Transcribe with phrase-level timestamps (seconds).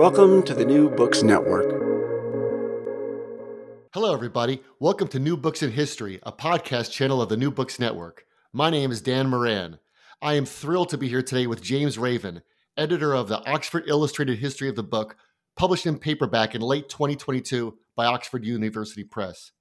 [0.00, 1.68] Welcome to the New Books Network.
[3.92, 4.62] Hello, everybody.
[4.78, 8.24] Welcome to New Books in History, a podcast channel of the New Books Network.
[8.50, 9.78] My name is Dan Moran.
[10.22, 12.40] I am thrilled to be here today with James Raven,
[12.78, 15.16] editor of the Oxford Illustrated History of the Book,
[15.54, 19.52] published in paperback in late 2022 by Oxford University Press.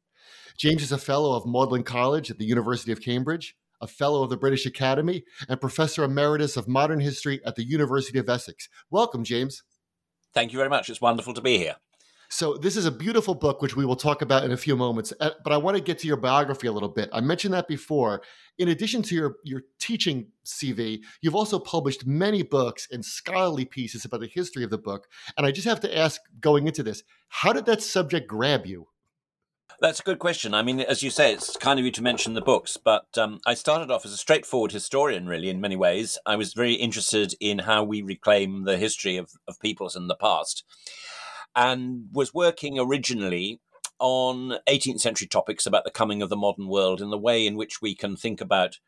[0.57, 4.29] James is a fellow of Magdalene College at the University of Cambridge, a fellow of
[4.29, 8.69] the British Academy, and professor emeritus of modern history at the University of Essex.
[8.89, 9.63] Welcome, James.
[10.33, 10.89] Thank you very much.
[10.89, 11.75] It's wonderful to be here.
[12.31, 15.11] So, this is a beautiful book, which we will talk about in a few moments.
[15.19, 17.09] Uh, but I want to get to your biography a little bit.
[17.11, 18.21] I mentioned that before.
[18.59, 24.05] In addition to your, your teaching CV, you've also published many books and scholarly pieces
[24.05, 25.07] about the history of the book.
[25.37, 28.85] And I just have to ask, going into this, how did that subject grab you?
[29.81, 30.53] That's a good question.
[30.53, 33.39] I mean, as you say, it's kind of you to mention the books, but um,
[33.45, 36.17] I started off as a straightforward historian, really, in many ways.
[36.25, 40.15] I was very interested in how we reclaim the history of, of peoples in the
[40.15, 40.63] past
[41.55, 43.61] and was working originally
[43.99, 47.55] on 18th century topics about the coming of the modern world and the way in
[47.55, 48.79] which we can think about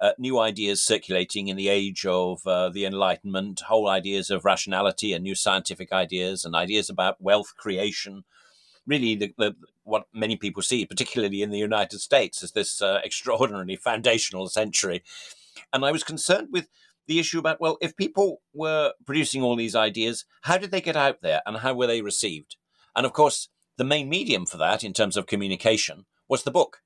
[0.00, 5.12] uh, new ideas circulating in the age of uh, the Enlightenment, whole ideas of rationality
[5.12, 8.24] and new scientific ideas and ideas about wealth creation.
[8.86, 9.54] Really, the, the,
[9.90, 15.02] what many people see, particularly in the United States, as this uh, extraordinarily foundational century.
[15.72, 16.68] And I was concerned with
[17.06, 20.96] the issue about, well, if people were producing all these ideas, how did they get
[20.96, 22.56] out there and how were they received?
[22.94, 26.82] And of course, the main medium for that in terms of communication was the book.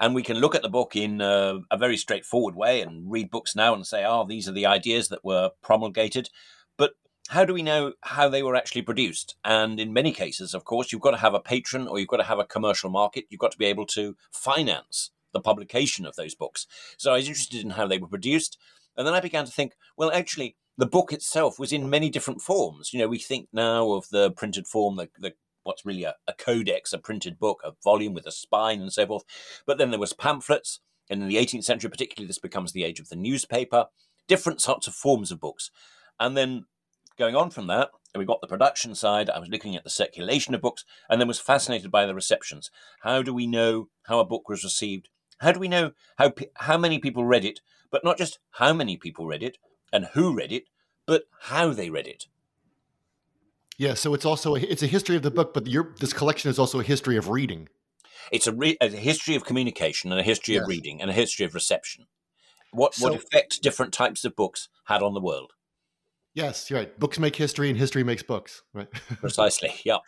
[0.00, 3.30] And we can look at the book in uh, a very straightforward way and read
[3.30, 6.30] books now and say, oh, these are the ideas that were promulgated.
[6.78, 6.94] But
[7.28, 9.36] how do we know how they were actually produced?
[9.44, 12.16] And in many cases, of course, you've got to have a patron or you've got
[12.18, 13.26] to have a commercial market.
[13.30, 16.66] You've got to be able to finance the publication of those books.
[16.96, 18.58] So I was interested in how they were produced.
[18.96, 22.42] And then I began to think, well, actually, the book itself was in many different
[22.42, 22.92] forms.
[22.92, 26.32] You know, we think now of the printed form, the, the what's really a, a
[26.32, 29.24] codex, a printed book, a volume with a spine and so forth.
[29.66, 33.00] But then there was pamphlets, and in the 18th century, particularly, this becomes the age
[33.00, 33.86] of the newspaper.
[34.28, 35.70] Different sorts of forms of books,
[36.18, 36.64] and then
[37.18, 39.30] going on from that, we got the production side.
[39.30, 42.70] I was looking at the circulation of books, and then was fascinated by the receptions.
[43.00, 45.08] How do we know how a book was received?
[45.38, 47.60] How do we know how how many people read it?
[47.90, 49.58] But not just how many people read it
[49.92, 50.64] and who read it,
[51.06, 52.26] but how they read it.
[53.78, 56.50] Yeah, so it's also a, it's a history of the book, but your this collection
[56.50, 57.68] is also a history of reading.
[58.30, 60.62] It's a, re, a history of communication and a history yes.
[60.62, 62.06] of reading and a history of reception.
[62.70, 65.52] What so, what effect different types of books had on the world?
[66.34, 66.98] Yes, you're right.
[66.98, 68.62] Books make history, and history makes books.
[68.72, 68.90] Right.
[69.20, 69.74] Precisely.
[69.84, 69.98] Yeah.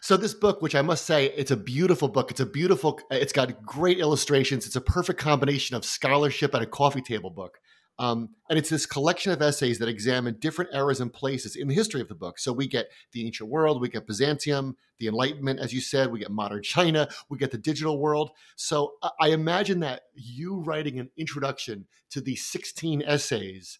[0.00, 2.30] So this book, which I must say, it's a beautiful book.
[2.30, 3.00] It's a beautiful.
[3.10, 4.66] It's got great illustrations.
[4.66, 7.58] It's a perfect combination of scholarship and a coffee table book.
[7.98, 11.74] Um, and it's this collection of essays that examine different eras and places in the
[11.74, 12.38] history of the book.
[12.38, 16.18] So we get the ancient world, we get Byzantium, the Enlightenment, as you said, we
[16.18, 18.30] get modern China, we get the digital world.
[18.56, 23.78] So I imagine that you writing an introduction to these 16 essays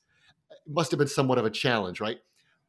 [0.66, 2.18] must have been somewhat of a challenge, right?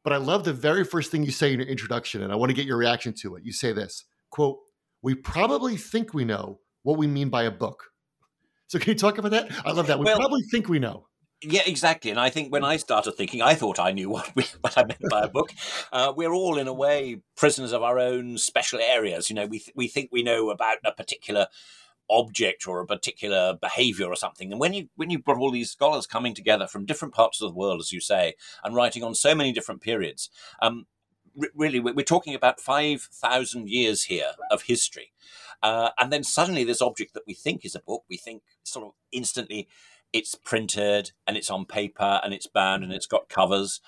[0.04, 2.50] But I love the very first thing you say in your introduction, and I want
[2.50, 3.44] to get your reaction to it.
[3.44, 4.58] You say this quote,
[5.02, 7.90] We probably think we know what we mean by a book.
[8.68, 9.50] So can you talk about that?
[9.64, 9.98] I love that.
[9.98, 11.06] We well, probably think we know.
[11.42, 12.10] Yeah, exactly.
[12.10, 14.84] And I think when I started thinking, I thought I knew what, we, what I
[14.84, 15.50] meant by a book.
[15.92, 19.28] Uh, we're all, in a way, prisoners of our own special areas.
[19.28, 21.48] You know, we, th- we think we know about a particular
[22.08, 24.50] object or a particular behavior or something.
[24.50, 27.50] And when you when you've got all these scholars coming together from different parts of
[27.50, 30.30] the world, as you say, and writing on so many different periods,
[30.62, 30.86] um,
[31.40, 35.12] r- really we're talking about five thousand years here of history.
[35.62, 38.86] Uh, and then suddenly this object that we think is a book, we think sort
[38.86, 39.66] of instantly
[40.12, 43.80] it's printed and it's on paper and it's bound and it's got covers.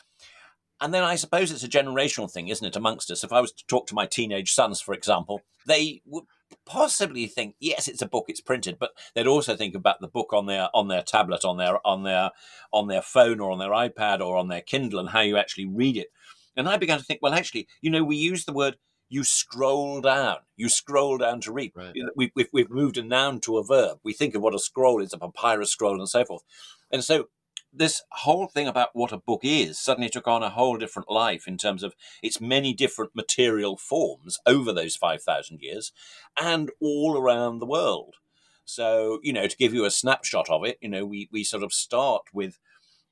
[0.80, 3.24] And then I suppose it's a generational thing, isn't it, amongst us?
[3.24, 6.24] If I was to talk to my teenage sons, for example, they would
[6.66, 10.32] possibly think, yes, it's a book, it's printed, but they'd also think about the book
[10.32, 12.30] on their on their tablet, on their on their
[12.72, 15.66] on their phone or on their iPad or on their Kindle and how you actually
[15.66, 16.08] read it.
[16.56, 18.76] And I began to think, well, actually, you know, we use the word
[19.08, 20.38] you scroll down.
[20.56, 21.72] You scroll down to read.
[21.74, 21.94] Right.
[22.14, 23.98] We, have we've moved a noun to a verb.
[24.02, 26.42] We think of what a scroll is, a papyrus scroll, and so forth.
[26.90, 27.28] And so
[27.72, 31.46] this whole thing about what a book is suddenly took on a whole different life
[31.46, 35.92] in terms of its many different material forms over those 5,000 years
[36.40, 38.16] and all around the world.
[38.64, 41.62] So, you know, to give you a snapshot of it, you know, we, we sort
[41.62, 42.58] of start with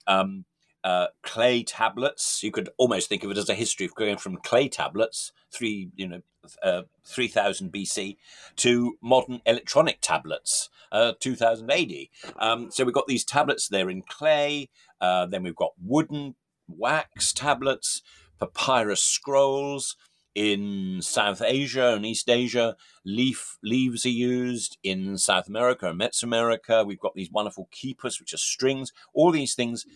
[0.07, 0.45] um,
[0.87, 2.45] uh, clay tablets.
[2.45, 5.91] You could almost think of it as a history of going from clay tablets, three,
[5.97, 6.21] you know,
[6.63, 8.17] uh, 3000 BC,
[8.55, 11.93] to modern electronic tablets, uh, 2000 AD.
[12.39, 14.69] Um, so we've got these tablets there in clay.
[15.01, 16.37] Uh, then we've got wooden
[16.69, 18.03] wax tablets,
[18.39, 19.97] papyrus scrolls.
[20.37, 24.77] In South Asia and East Asia, leaf leaves are used.
[24.83, 28.93] In South America and Mesoamerica, we've got these wonderful quipus, which are strings.
[29.15, 29.87] All these things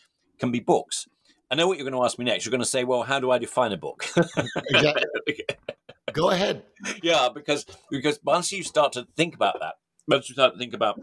[0.40, 1.06] can be books.
[1.50, 2.44] I know what you're going to ask me next.
[2.44, 4.06] You're going to say, "Well, how do I define a book?"
[6.12, 6.62] Go ahead.
[7.02, 9.74] Yeah, because because once you start to think about that,
[10.08, 11.00] once you start to think about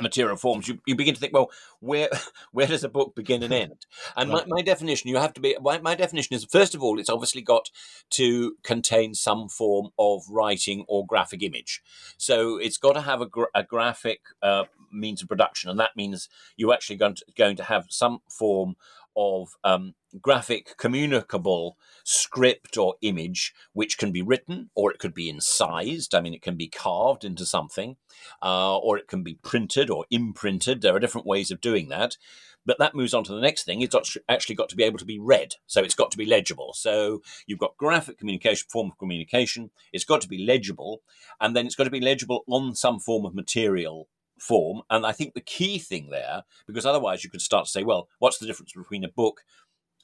[0.00, 2.08] material forms, you, you begin to think, well, where
[2.52, 3.86] where does a book begin and end?
[4.16, 4.46] And right.
[4.48, 7.10] my, my definition, you have to be my, my definition is first of all, it's
[7.10, 7.70] obviously got
[8.10, 11.82] to contain some form of writing or graphic image.
[12.16, 15.96] So it's got to have a, gra- a graphic uh, means of production, and that
[15.96, 18.76] means you're actually going to, going to have some form
[19.16, 25.28] of um, graphic communicable script or image which can be written or it could be
[25.28, 26.14] incised.
[26.14, 27.96] I mean it can be carved into something
[28.42, 30.80] uh, or it can be printed or imprinted.
[30.80, 32.16] There are different ways of doing that.
[32.64, 33.80] But that moves on to the next thing.
[33.80, 35.54] It's actually got to be able to be read.
[35.66, 36.72] So it's got to be legible.
[36.74, 39.70] So you've got graphic communication form of communication.
[39.92, 41.02] It's got to be legible.
[41.40, 44.06] And then it's got to be legible on some form of material
[44.42, 44.82] form.
[44.90, 48.08] And I think the key thing there, because otherwise you could start to say, well,
[48.18, 49.42] what's the difference between a book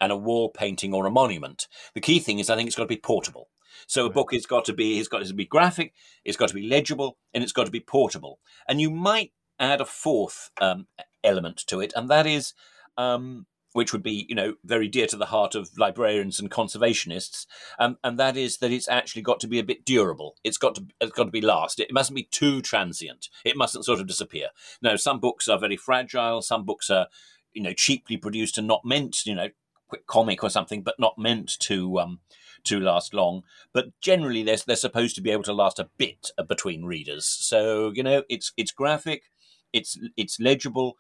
[0.01, 1.67] and a wall painting or a monument?
[1.95, 3.49] The key thing is I think it's got to be portable.
[3.87, 5.95] So a book has got to be it's got to be graphic,
[6.25, 8.39] it's got to be legible, and it's got to be portable.
[8.67, 10.87] And you might add a fourth um,
[11.23, 12.55] element to it, and that is
[12.97, 17.47] um, which would be, you know, very dear to the heart of librarians and conservationists,
[17.79, 20.37] um, and that is that it's actually got to be a bit durable.
[20.43, 21.81] It's got to it's got to be last.
[21.81, 23.29] It mustn't be too transient.
[23.45, 24.49] It mustn't sort of disappear.
[24.81, 26.43] No, some books are very fragile.
[26.43, 27.09] Some books are,
[27.53, 29.49] you know, cheaply produced and not meant, you know,
[29.89, 32.21] quick comic or something, but not meant to um,
[32.65, 33.43] to last long.
[33.73, 37.27] But generally, they're they're supposed to be able to last a bit between readers.
[37.27, 39.25] So you know, it's it's graphic,
[39.73, 40.97] it's it's legible,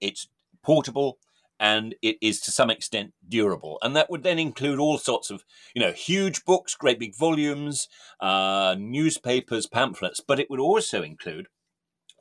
[0.00, 0.28] it's
[0.62, 1.18] portable
[1.60, 3.78] and it is to some extent durable.
[3.82, 7.86] And that would then include all sorts of, you know, huge books, great big volumes,
[8.18, 11.48] uh, newspapers, pamphlets, but it would also include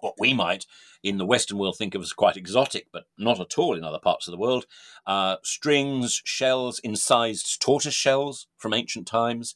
[0.01, 0.65] what we might
[1.03, 3.99] in the Western world think of as quite exotic, but not at all in other
[3.99, 4.65] parts of the world.
[5.07, 9.55] Uh, strings, shells, incised tortoise shells from ancient times,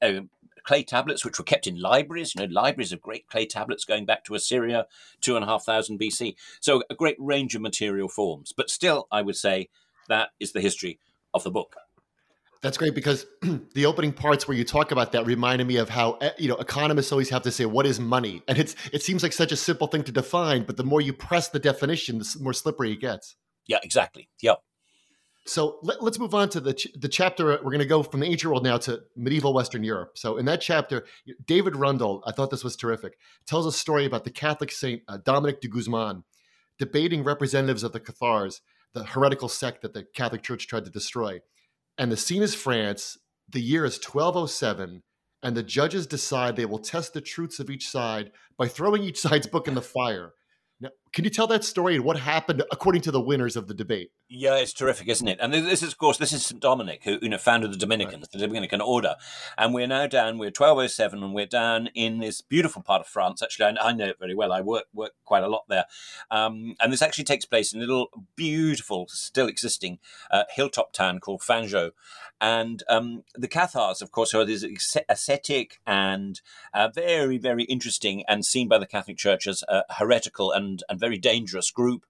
[0.00, 0.20] uh,
[0.64, 2.34] clay tablets, which were kept in libraries.
[2.34, 4.86] You know, libraries of great clay tablets going back to Assyria,
[5.20, 6.34] two and a half thousand BC.
[6.60, 8.52] So a great range of material forms.
[8.56, 9.68] But still, I would say
[10.08, 10.98] that is the history
[11.32, 11.76] of the book.
[12.64, 13.26] That's great because
[13.74, 16.56] the opening parts where you talk about that reminded me of how eh, you know
[16.56, 19.56] economists always have to say what is money, and it's it seems like such a
[19.56, 23.00] simple thing to define, but the more you press the definition, the more slippery it
[23.00, 23.36] gets.
[23.66, 24.30] Yeah, exactly.
[24.40, 24.62] Yep.
[25.46, 27.46] So let, us move on to the ch- the chapter.
[27.46, 30.16] We're going to go from the ancient world now to medieval Western Europe.
[30.16, 31.04] So in that chapter,
[31.44, 35.18] David Rundle, I thought this was terrific, tells a story about the Catholic saint uh,
[35.18, 36.24] Dominic de Guzman
[36.78, 38.60] debating representatives of the Cathars,
[38.92, 41.40] the heretical sect that the Catholic Church tried to destroy.
[41.98, 43.18] And the scene is France.
[43.48, 45.02] The year is 1207,
[45.42, 49.20] and the judges decide they will test the truths of each side by throwing each
[49.20, 50.32] side's book in the fire.
[50.80, 53.74] Now, can you tell that story and what happened according to the winners of the
[53.74, 54.10] debate?
[54.28, 55.38] Yeah, it's terrific, isn't it?
[55.40, 56.60] And this is, of course, this is St.
[56.60, 58.32] Dominic, who you know founded the Dominicans, right.
[58.32, 59.14] the Dominican order.
[59.56, 63.42] And we're now down, we're 1207, and we're down in this beautiful part of France.
[63.42, 64.52] Actually, I, I know it very well.
[64.52, 65.84] I work, work quite a lot there.
[66.32, 70.00] Um, and this actually takes place in a little beautiful, still existing
[70.32, 71.92] uh, hilltop town called Fanjeaux.
[72.40, 74.66] And um, the Cathars, of course, are this
[75.08, 76.40] ascetic and
[76.74, 80.98] uh, very, very interesting and seen by the Catholic Church as a heretical and, and
[81.04, 82.04] very dangerous group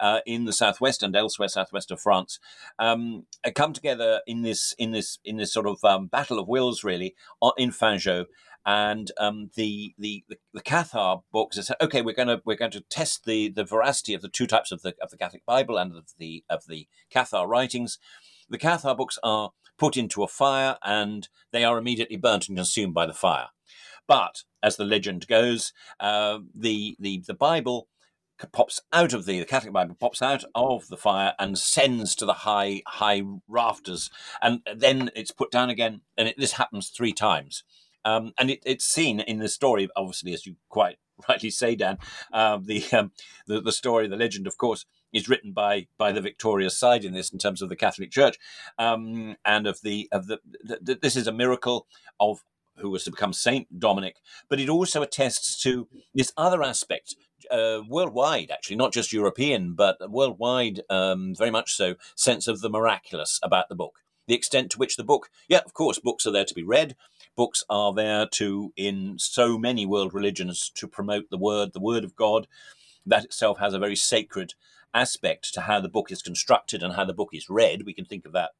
[0.00, 2.40] uh, in the southwest and elsewhere, southwest of France,
[2.78, 6.82] um, come together in this in this in this sort of um, battle of wills,
[6.82, 7.14] really,
[7.58, 8.24] in Fanjeaux.
[8.66, 12.84] And um, the, the the Cathar books said, okay, we're going to we're going to
[12.90, 15.96] test the the veracity of the two types of the of the Catholic Bible and
[15.96, 17.98] of the of the Cathar writings.
[18.48, 22.92] The Cathar books are put into a fire and they are immediately burnt and consumed
[22.92, 23.48] by the fire.
[24.06, 27.88] But as the legend goes, uh, the, the the Bible
[28.52, 32.26] pops out of the, the Catholic Bible pops out of the fire and sends to
[32.26, 34.10] the high high rafters,
[34.42, 37.64] and then it's put down again, and it, this happens three times.
[38.04, 40.96] Um, and it, it's seen in the story, obviously, as you quite
[41.28, 41.98] rightly say, Dan.
[42.32, 43.12] Uh, the, um,
[43.46, 47.12] the the story, the legend, of course, is written by by the victorious side in
[47.12, 48.38] this, in terms of the Catholic Church,
[48.78, 51.86] um, and of the of the, the, the, This is a miracle
[52.18, 52.42] of
[52.76, 54.16] who was to become Saint Dominic,
[54.48, 57.14] but it also attests to this other aspect
[57.50, 62.70] uh, worldwide, actually, not just European, but worldwide, um, very much so, sense of the
[62.70, 63.98] miraculous about the book.
[64.28, 66.94] The extent to which the book, yeah, of course, books are there to be read.
[67.36, 72.04] Books are there to, in so many world religions, to promote the word, the word
[72.04, 72.46] of God.
[73.04, 74.54] That itself has a very sacred
[74.94, 77.82] aspect to how the book is constructed and how the book is read.
[77.84, 78.50] We can think of that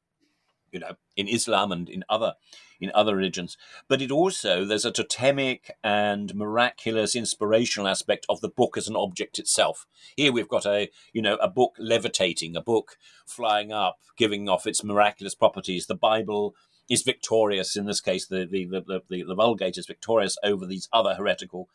[0.73, 2.35] you know, in Islam and in other
[2.81, 3.57] in other religions.
[3.89, 8.97] But it also there's a totemic and miraculous inspirational aspect of the book as an
[8.97, 9.87] object itself.
[10.17, 12.97] Here we've got a you know a book levitating, a book
[13.27, 15.87] flying up, giving off its miraculous properties.
[15.87, 16.55] The Bible
[16.89, 18.27] is victorious in this case.
[18.27, 21.69] The the the the, the Vulgate is victorious over these other heretical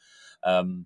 [0.43, 0.85] um,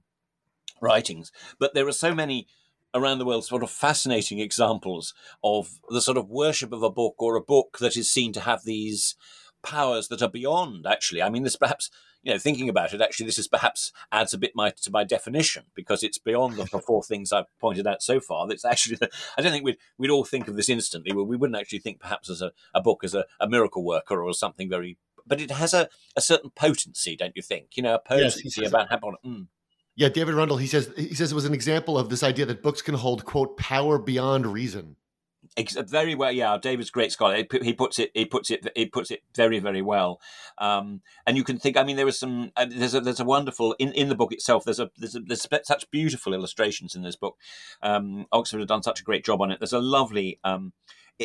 [0.81, 1.31] writings.
[1.59, 2.47] But there are so many
[2.93, 7.15] around the world sort of fascinating examples of the sort of worship of a book
[7.19, 9.15] or a book that is seen to have these
[9.61, 11.21] powers that are beyond actually.
[11.21, 11.89] I mean this perhaps
[12.23, 15.03] you know thinking about it actually this is perhaps adds a bit my, to my
[15.03, 18.47] definition because it's beyond the four things i've pointed out so far.
[18.47, 18.97] That's actually
[19.37, 21.13] i don't think we'd, we'd all think of this instantly.
[21.13, 24.23] Well we wouldn't actually think perhaps as a, a book as a, a miracle worker
[24.23, 27.75] or something very but it has a, a certain potency don't you think?
[27.75, 29.47] You know a potency yes, about how mm.
[29.99, 30.55] Yeah, David Rundle.
[30.55, 33.25] He says he says it was an example of this idea that books can hold
[33.25, 34.95] quote power beyond reason.
[35.75, 36.57] Very well, yeah.
[36.57, 37.35] David's great scholar.
[37.35, 38.09] He puts it.
[38.13, 38.65] He puts it.
[38.77, 40.21] He puts it very, very well.
[40.57, 41.75] Um, and you can think.
[41.75, 42.53] I mean, there was some.
[42.55, 43.01] Uh, there's a.
[43.01, 44.63] There's a wonderful in, in the book itself.
[44.63, 44.89] There's a.
[44.95, 47.35] There's a, There's such beautiful illustrations in this book.
[47.81, 49.59] Um, Oxford have done such a great job on it.
[49.59, 50.39] There's a lovely.
[50.45, 50.71] Um,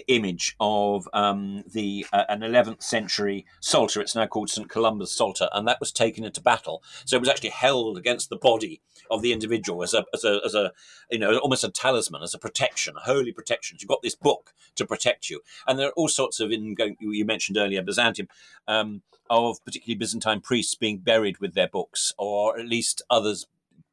[0.09, 4.01] image of um, the uh, an 11th century psalter.
[4.01, 6.83] It's now called St Columba's Psalter, and that was taken into battle.
[7.05, 10.41] So it was actually held against the body of the individual as a as a
[10.45, 10.73] as a
[11.11, 13.79] you know almost a talisman, as a protection, a holy protection.
[13.81, 17.25] You've got this book to protect you, and there are all sorts of in you
[17.25, 18.29] mentioned earlier Byzantium.
[18.67, 23.47] Um, of particularly Byzantine priests being buried with their books, or at least others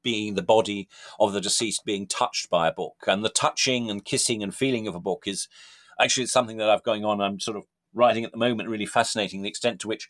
[0.03, 0.87] being the body
[1.19, 3.03] of the deceased being touched by a book.
[3.07, 5.47] And the touching and kissing and feeling of a book is
[5.99, 7.21] actually it's something that I've going on.
[7.21, 10.09] I'm sort of writing at the moment, really fascinating the extent to which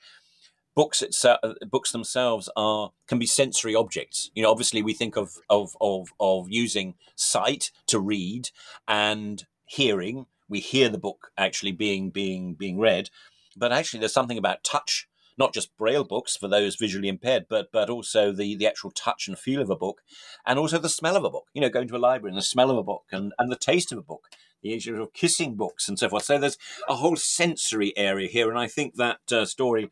[0.76, 4.32] books itself, uh, books themselves are can be sensory objects.
[4.34, 8.50] You know, obviously we think of of of of using sight to read
[8.88, 10.26] and hearing.
[10.48, 13.10] We hear the book actually being being being read,
[13.56, 15.08] but actually there's something about touch.
[15.38, 19.28] Not just braille books for those visually impaired, but but also the the actual touch
[19.28, 20.02] and feel of a book,
[20.46, 21.48] and also the smell of a book.
[21.54, 23.56] You know, going to a library and the smell of a book and, and the
[23.56, 24.28] taste of a book
[24.62, 26.24] the age of kissing books and so forth.
[26.24, 29.90] So there's a whole sensory area here, and I think that uh, story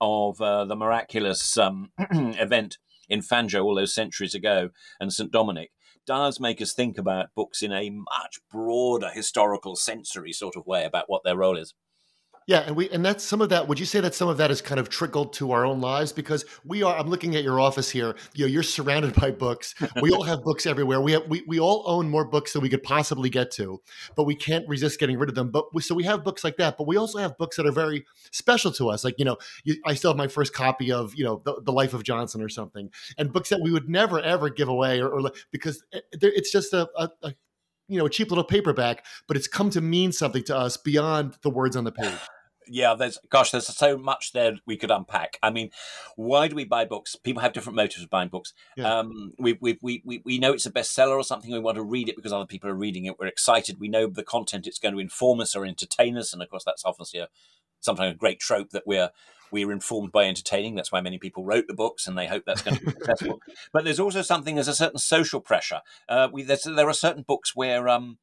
[0.00, 5.30] of uh, the miraculous um, event in Fanjeaux all those centuries ago and St.
[5.30, 5.72] Dominic
[6.06, 10.84] does make us think about books in a much broader historical sensory sort of way
[10.84, 11.74] about what their role is.
[12.46, 13.68] Yeah, and we and that's some of that.
[13.68, 16.10] Would you say that some of that has kind of trickled to our own lives
[16.10, 16.96] because we are?
[16.96, 18.16] I'm looking at your office here.
[18.34, 19.74] You know, you're surrounded by books.
[20.00, 21.00] We all have books everywhere.
[21.00, 23.80] We have we, we all own more books than we could possibly get to,
[24.16, 25.50] but we can't resist getting rid of them.
[25.50, 26.76] But we, so we have books like that.
[26.76, 29.04] But we also have books that are very special to us.
[29.04, 31.72] Like you know, you, I still have my first copy of you know the, the,
[31.72, 35.08] Life of Johnson or something, and books that we would never ever give away or,
[35.08, 37.34] or because eh, it, it's just a, a, a
[37.90, 41.36] you know a cheap little paperback, but it's come to mean something to us beyond
[41.42, 42.14] the words on the page.
[42.70, 45.38] yeah, there's gosh, there's so much there we could unpack.
[45.42, 45.70] I mean,
[46.16, 47.16] why do we buy books?
[47.16, 48.54] People have different motives of buying books.
[48.76, 48.98] Yeah.
[48.98, 51.50] Um, we, we, we, we, we know it's a bestseller or something.
[51.50, 53.18] We want to read it because other people are reading it.
[53.18, 53.80] We're excited.
[53.80, 56.64] We know the content it's going to inform us or entertain us, and of course,
[56.64, 57.28] that's obviously a,
[57.80, 59.10] sometimes a great trope that we're
[59.52, 60.74] we're informed by entertaining.
[60.74, 63.40] That's why many people wrote the books, and they hope that's going to be successful.
[63.72, 64.54] but there's also something.
[64.54, 65.80] There's a certain social pressure.
[66.08, 68.18] Uh, we, there are certain books where um,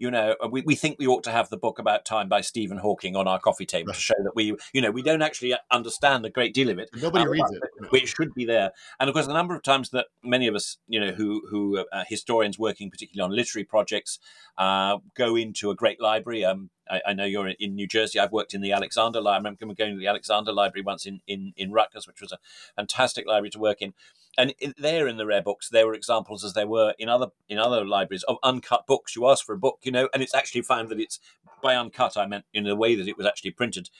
[0.00, 2.40] you know, uh, we, we think we ought to have the book about time by
[2.40, 3.94] Stephen Hawking on our coffee table right.
[3.94, 6.88] to show that we, you know, we don't actually understand a great deal of it.
[6.94, 7.60] Nobody uh, reads it.
[7.92, 8.72] It should be there.
[8.98, 11.78] And of course, the number of times that many of us, you know, who who
[11.78, 14.18] uh, uh historians working particularly on literary projects,
[14.56, 16.46] uh, go into a great library.
[16.46, 18.18] Um, I, I, know you're in New Jersey.
[18.18, 19.34] I've worked in the Alexander Library.
[19.34, 22.38] I remember going to the Alexander Library once in in in Rutgers, which was a
[22.76, 23.94] fantastic library to work in
[24.38, 27.58] and there in the rare books there were examples as there were in other in
[27.58, 30.62] other libraries of uncut books you ask for a book you know and it's actually
[30.62, 31.18] found that it's
[31.62, 33.90] by uncut i meant in the way that it was actually printed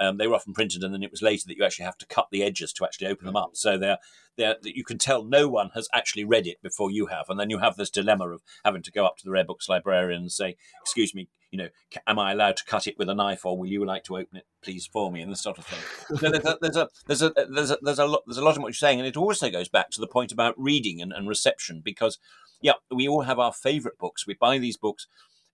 [0.00, 2.06] um, they were often printed and then it was later that you actually have to
[2.06, 3.98] cut the edges to actually open them up so they're,
[4.36, 7.50] they're you can tell no one has actually read it before you have and then
[7.50, 10.32] you have this dilemma of having to go up to the rare books librarian and
[10.32, 11.68] say excuse me you know,
[12.06, 14.36] am I allowed to cut it with a knife, or will you like to open
[14.36, 16.18] it, please, for me, and this sort of thing.
[16.20, 18.62] there's a there's a there's a there's a there's a lot there's a lot of
[18.62, 21.28] what you're saying, and it also goes back to the point about reading and, and
[21.28, 22.18] reception, because
[22.60, 24.26] yeah, we all have our favourite books.
[24.26, 25.08] We buy these books,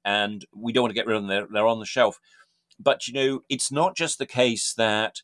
[0.04, 1.28] and we don't want to get rid of them.
[1.28, 2.20] They're, they're on the shelf.
[2.78, 5.22] But you know, it's not just the case that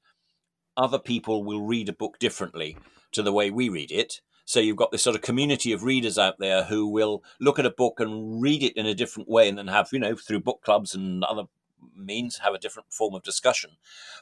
[0.77, 2.77] other people will read a book differently
[3.13, 4.21] to the way we read it.
[4.45, 7.67] So you've got this sort of community of readers out there who will look at
[7.67, 10.41] a book and read it in a different way and then have, you know, through
[10.41, 11.45] book clubs and other
[11.97, 13.71] means, have a different form of discussion.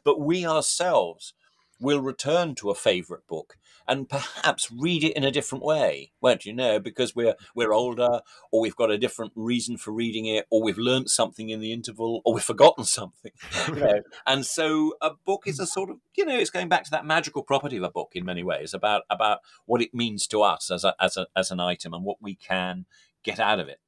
[0.04, 1.34] But we ourselves
[1.80, 3.56] will return to a favorite book
[3.88, 6.78] and perhaps read it in a different way, won't you know?
[6.78, 8.20] Because we're we're older,
[8.52, 11.72] or we've got a different reason for reading it, or we've learnt something in the
[11.72, 13.32] interval, or we've forgotten something.
[13.66, 14.00] You know?
[14.26, 17.04] and so a book is a sort of you know it's going back to that
[17.04, 20.70] magical property of a book in many ways about about what it means to us
[20.70, 22.86] as a as a as an item and what we can
[23.24, 23.80] get out of it.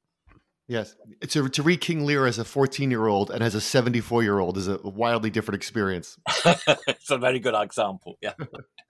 [0.67, 0.95] Yes,
[1.29, 4.23] to to read King Lear as a fourteen year old and as a seventy four
[4.23, 6.17] year old is a wildly different experience.
[6.87, 8.17] it's a very good example.
[8.21, 8.33] Yeah.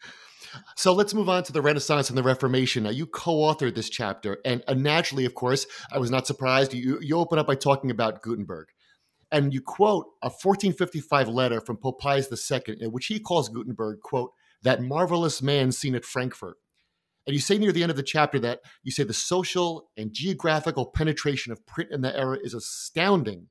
[0.76, 2.84] so let's move on to the Renaissance and the Reformation.
[2.84, 6.76] Now, you co-authored this chapter, and uh, naturally, of course, I was not surprised.
[6.76, 8.68] You you open up by talking about Gutenberg,
[9.32, 14.02] and you quote a 1455 letter from Pope Pius II, in which he calls Gutenberg
[14.02, 16.58] quote that marvelous man seen at Frankfurt.
[17.26, 20.14] And you say near the end of the chapter that you say the social and
[20.14, 23.48] geographical penetration of print in the era is astounding.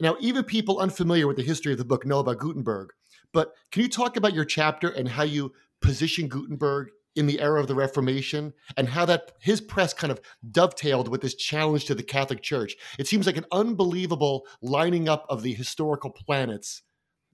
[0.00, 2.90] Now, even people unfamiliar with the history of the book know about Gutenberg,
[3.32, 7.60] but can you talk about your chapter and how you position Gutenberg in the era
[7.60, 11.94] of the Reformation and how that his press kind of dovetailed with this challenge to
[11.94, 12.76] the Catholic Church?
[12.98, 16.82] It seems like an unbelievable lining up of the historical planets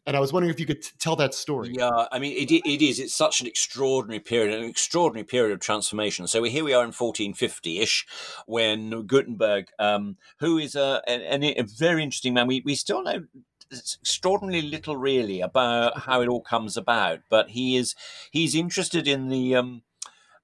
[0.06, 1.72] and I was wondering if you could t- tell that story.
[1.72, 2.98] Yeah, I mean, it, it is.
[2.98, 6.26] It's such an extraordinary period, an extraordinary period of transformation.
[6.26, 8.06] So here we are in 1450-ish,
[8.46, 13.24] when Gutenberg, um, who is a, a, a, very interesting man, we, we still know
[13.72, 17.94] extraordinarily little really about how it all comes about, but he is
[18.30, 19.82] he's interested in the um,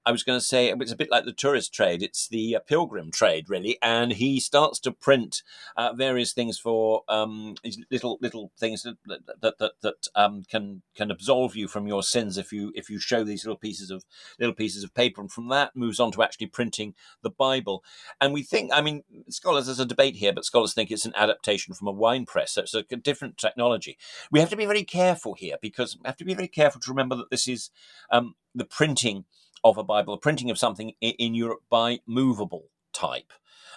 [0.05, 2.01] I was going to say it's a bit like the tourist trade.
[2.01, 3.77] It's the uh, pilgrim trade, really.
[3.81, 5.43] And he starts to print
[5.77, 7.55] uh, various things for um,
[7.91, 8.97] little little things that
[9.41, 12.99] that that, that um, can can absolve you from your sins if you if you
[12.99, 14.03] show these little pieces of
[14.39, 15.21] little pieces of paper.
[15.21, 17.83] And from that moves on to actually printing the Bible.
[18.19, 21.13] And we think, I mean, scholars there's a debate here, but scholars think it's an
[21.15, 22.53] adaptation from a wine press.
[22.53, 23.97] So it's a different technology.
[24.31, 26.91] We have to be very careful here because we have to be very careful to
[26.91, 27.69] remember that this is
[28.11, 29.25] um, the printing
[29.63, 33.31] of a Bible, a printing of something in Europe by movable type.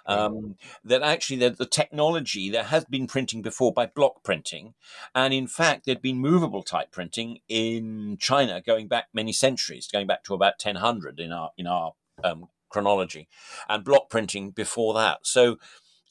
[0.07, 4.75] Um, that actually the, the, technology there has been printing before by block printing,
[5.15, 10.07] and in fact there'd been movable type printing in China going back many centuries, going
[10.07, 13.29] back to about 1000 in our in our um, chronology,
[13.67, 15.21] and block printing before that.
[15.23, 15.57] So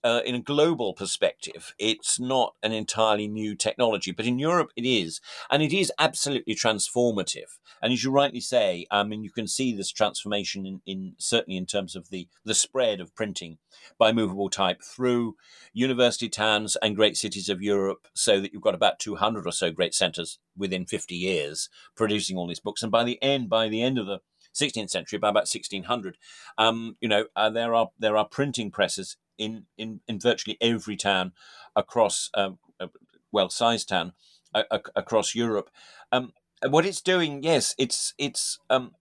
[0.04, 4.86] uh, in a global perspective, it's not an entirely new technology, but in Europe it
[4.86, 7.58] is, and it is absolutely transformative.
[7.82, 11.58] And as you rightly say, I mean, you can see this transformation in, in certainly
[11.58, 13.58] in terms of the the spread of printing
[13.98, 15.36] by movable type through
[15.74, 19.72] university towns and great cities of Europe, so that you've got about 200 or so
[19.72, 23.82] great centres within 50 years producing all these books, and by the end, by the
[23.82, 24.20] end of the
[24.54, 26.18] 16th century, by about 1600,
[26.58, 30.96] um, you know, uh, there are there are printing presses in, in, in virtually every
[30.96, 31.34] town
[31.76, 32.88] across, um, uh,
[33.32, 34.14] well, size town
[34.54, 34.64] uh,
[34.96, 35.70] across Europe.
[36.12, 36.34] Um,
[36.70, 38.92] what it's doing, yes, it's it's um,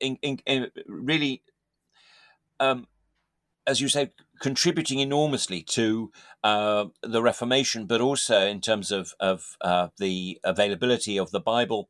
[0.00, 1.42] in, in, in really,
[2.60, 2.86] um,
[3.66, 6.10] as you say, contributing enormously to
[6.42, 11.88] uh, the Reformation, but also in terms of of uh, the availability of the Bible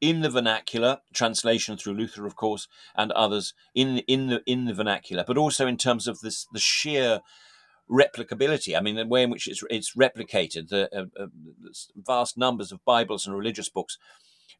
[0.00, 4.74] in the vernacular, translation through Luther, of course, and others in in the in the
[4.74, 7.20] vernacular, but also in terms of this the sheer
[7.90, 8.76] replicability.
[8.76, 11.26] I mean, the way in which it's it's replicated, the uh, uh,
[11.96, 13.98] vast numbers of Bibles and religious books,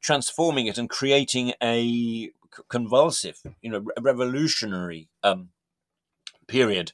[0.01, 2.31] transforming it and creating a
[2.68, 5.51] convulsive, you know, revolutionary um,
[6.46, 6.92] period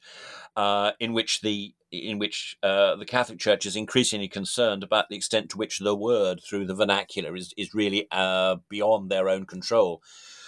[0.55, 5.15] uh, in which the in which uh, the Catholic Church is increasingly concerned about the
[5.15, 9.45] extent to which the word through the vernacular is is really uh, beyond their own
[9.45, 10.01] control,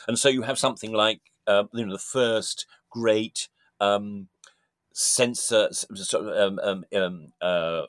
[0.08, 4.28] and so you have something like uh, you know the first great um,
[4.94, 5.70] censor
[6.16, 7.84] um, um, um uh,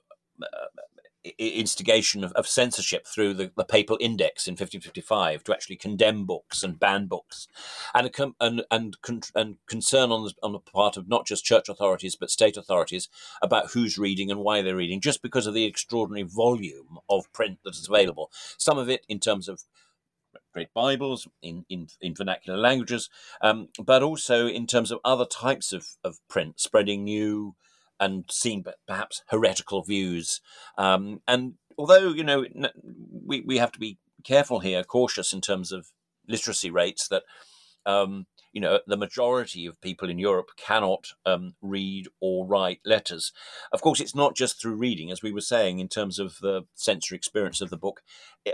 [1.39, 6.63] instigation of, of censorship through the, the, papal index in 1555 to actually condemn books
[6.63, 7.49] and ban books,
[7.95, 8.97] and a, and and,
[9.35, 13.09] and concern on the, on the part of not just church authorities but state authorities
[13.43, 17.59] about who's reading and why they're reading, just because of the extraordinary volume of print
[17.65, 18.31] that is available.
[18.59, 19.63] Some of it in terms of
[20.53, 23.11] great Bibles in, in, in vernacular languages,
[23.43, 27.55] um, but also in terms of other types of, of print, spreading new
[27.99, 30.41] and seen perhaps heretical views.
[30.77, 32.45] Um, and although, you know,
[33.25, 35.89] we, we have to be careful here, cautious in terms of
[36.29, 37.23] literacy rates, that,
[37.85, 38.27] um,
[38.57, 43.31] you know, the majority of people in Europe cannot um, read or write letters.
[43.71, 46.63] Of course, it's not just through reading, as we were saying, in terms of the
[46.75, 48.01] sensory experience of the book.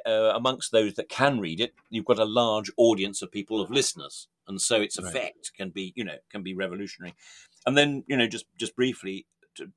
[0.04, 3.70] Uh, amongst those that can read it, you've got a large audience of people, of
[3.70, 4.26] listeners.
[4.48, 5.14] And so its effect
[5.52, 5.56] right.
[5.56, 7.14] can be, you know, can be revolutionary.
[7.64, 9.26] And then, you know, just just briefly,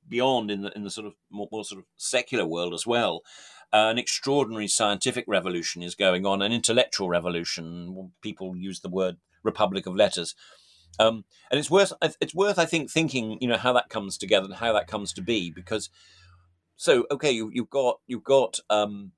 [0.08, 3.22] beyond in the in the sort of more, more sort of secular world as well.
[3.72, 8.10] Uh, an extraordinary scientific revolution is going on, an intellectual revolution.
[8.22, 10.34] People use the word republic of letters,
[10.98, 14.46] um, and it's worth it's worth I think thinking you know how that comes together
[14.46, 15.90] and how that comes to be because
[16.76, 19.12] so okay you, you've got you've got um,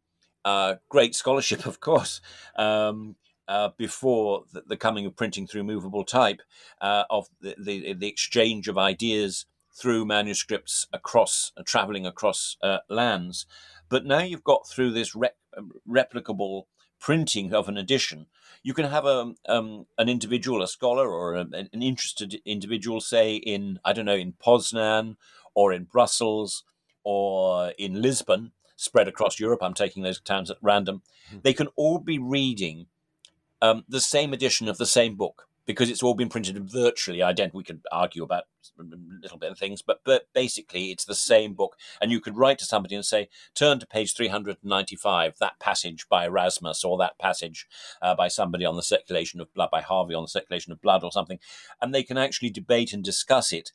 [0.44, 2.20] uh, great scholarship of course
[2.56, 3.16] um,
[3.48, 6.42] uh, before the, the, coming of printing through movable type
[6.82, 12.78] uh, of the, the, the exchange of ideas through manuscripts across uh, traveling across uh,
[12.90, 13.46] lands.
[13.88, 15.16] But now you've got through this
[15.56, 16.64] um, replicable
[17.00, 18.26] printing of an edition,
[18.62, 23.36] you can have a um, an individual, a scholar, or a, an interested individual, say
[23.36, 25.16] in I don't know in Poznan
[25.54, 26.64] or in Brussels
[27.02, 29.62] or in Lisbon, spread across Europe.
[29.62, 31.02] I'm taking those towns at random.
[31.28, 31.38] Mm-hmm.
[31.42, 32.86] They can all be reading
[33.60, 37.58] um, the same edition of the same book because it's all been printed virtually identical.
[37.58, 38.44] We could argue about
[38.80, 38.84] a
[39.22, 41.76] little bit of things, but but basically it's the same book.
[42.00, 46.24] And you could write to somebody and say, turn to page 395, that passage by
[46.24, 47.66] Erasmus, or that passage
[48.00, 51.04] uh, by somebody on the circulation of blood, by Harvey on the circulation of blood,
[51.04, 51.38] or something,
[51.82, 53.70] and they can actually debate and discuss it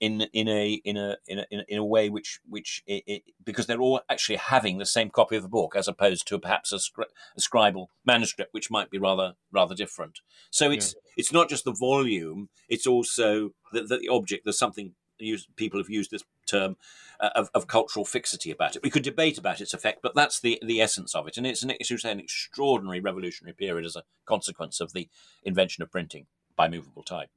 [0.00, 3.66] in in a in a in a in a way which which it, it, because
[3.66, 6.76] they're all actually having the same copy of the book as opposed to perhaps a,
[6.76, 7.04] scri-
[7.36, 10.20] a scribal manuscript which might be rather rather different.
[10.50, 11.12] So it's yeah.
[11.16, 14.44] it's not just the volume; it's also the, the object.
[14.44, 16.76] There's something use, people have used this term
[17.20, 18.82] uh, of, of, cultural fixity about it.
[18.82, 21.62] We could debate about its effect, but that's the the essence of it, and it's
[21.62, 25.08] an, it's an extraordinary revolutionary period as a consequence of the
[25.42, 27.30] invention of printing by movable type.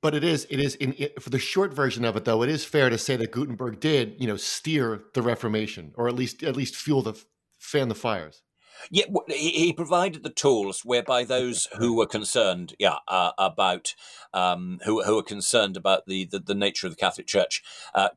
[0.00, 2.42] But it is it is in it, for the short version of it though.
[2.42, 6.14] It is fair to say that Gutenberg did you know steer the Reformation, or at
[6.14, 7.20] least at least fuel the
[7.58, 8.42] fan the fires.
[8.90, 13.94] Yeah, he provided the tools whereby those who were concerned, yeah, uh, about
[14.32, 17.62] um, who who were concerned about the, the, the nature of the Catholic Church,
[17.94, 18.10] uh,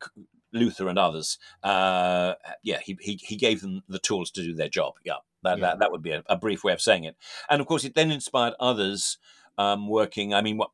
[0.53, 4.69] Luther and others, uh, yeah, he, he he gave them the tools to do their
[4.69, 4.93] job.
[5.03, 5.65] Yeah, that yeah.
[5.65, 7.15] that, that would be a, a, brief way of saying it.
[7.49, 9.17] And of course, it then inspired others
[9.57, 10.33] um, working.
[10.33, 10.69] I mean, what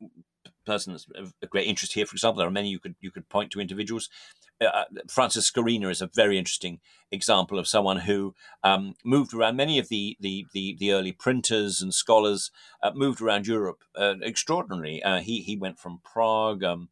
[0.68, 3.30] person that's of great interest here, for example, there are many you could you could
[3.30, 4.10] point to individuals.
[4.60, 6.80] Uh, uh, Francis Skaryna is a very interesting
[7.12, 9.56] example of someone who um, moved around.
[9.56, 12.52] Many of the the the, the early printers and scholars
[12.84, 15.02] uh, moved around Europe uh, extraordinarily.
[15.02, 16.64] Uh, he he went from Prague.
[16.64, 16.90] Um,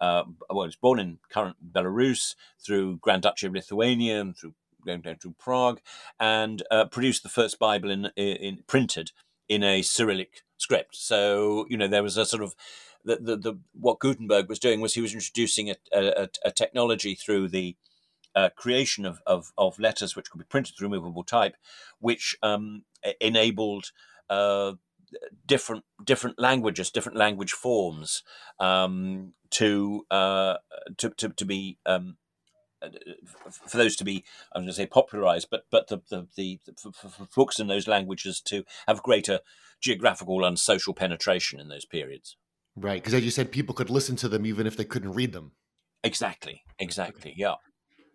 [0.00, 4.54] uh, well, he was born in current Belarus through Grand Duchy of Lithuania through
[4.86, 5.80] going down through Prague,
[6.20, 9.10] and produced the first Bible in, in printed
[9.48, 10.94] in a Cyrillic script.
[10.96, 12.54] So you know there was a sort of
[13.04, 17.14] the, the, the what Gutenberg was doing was he was introducing a, a, a technology
[17.14, 17.76] through the
[18.34, 21.56] uh, creation of, of, of, letters which could be printed through movable type,
[21.98, 22.84] which um,
[23.20, 23.90] enabled
[24.30, 24.72] uh,
[25.46, 28.22] different different languages, different language forms
[28.60, 30.56] um, to, uh,
[30.98, 32.16] to, to to be um,
[33.50, 36.92] for those to be I'm going to say popularized, but but the the, the, the
[36.92, 39.40] for, for books in those languages to have greater
[39.80, 42.36] geographical and social penetration in those periods.
[42.80, 45.32] Right, because as you said, people could listen to them even if they couldn't read
[45.32, 45.52] them.
[46.04, 46.62] Exactly.
[46.78, 47.34] Exactly.
[47.36, 47.54] Yeah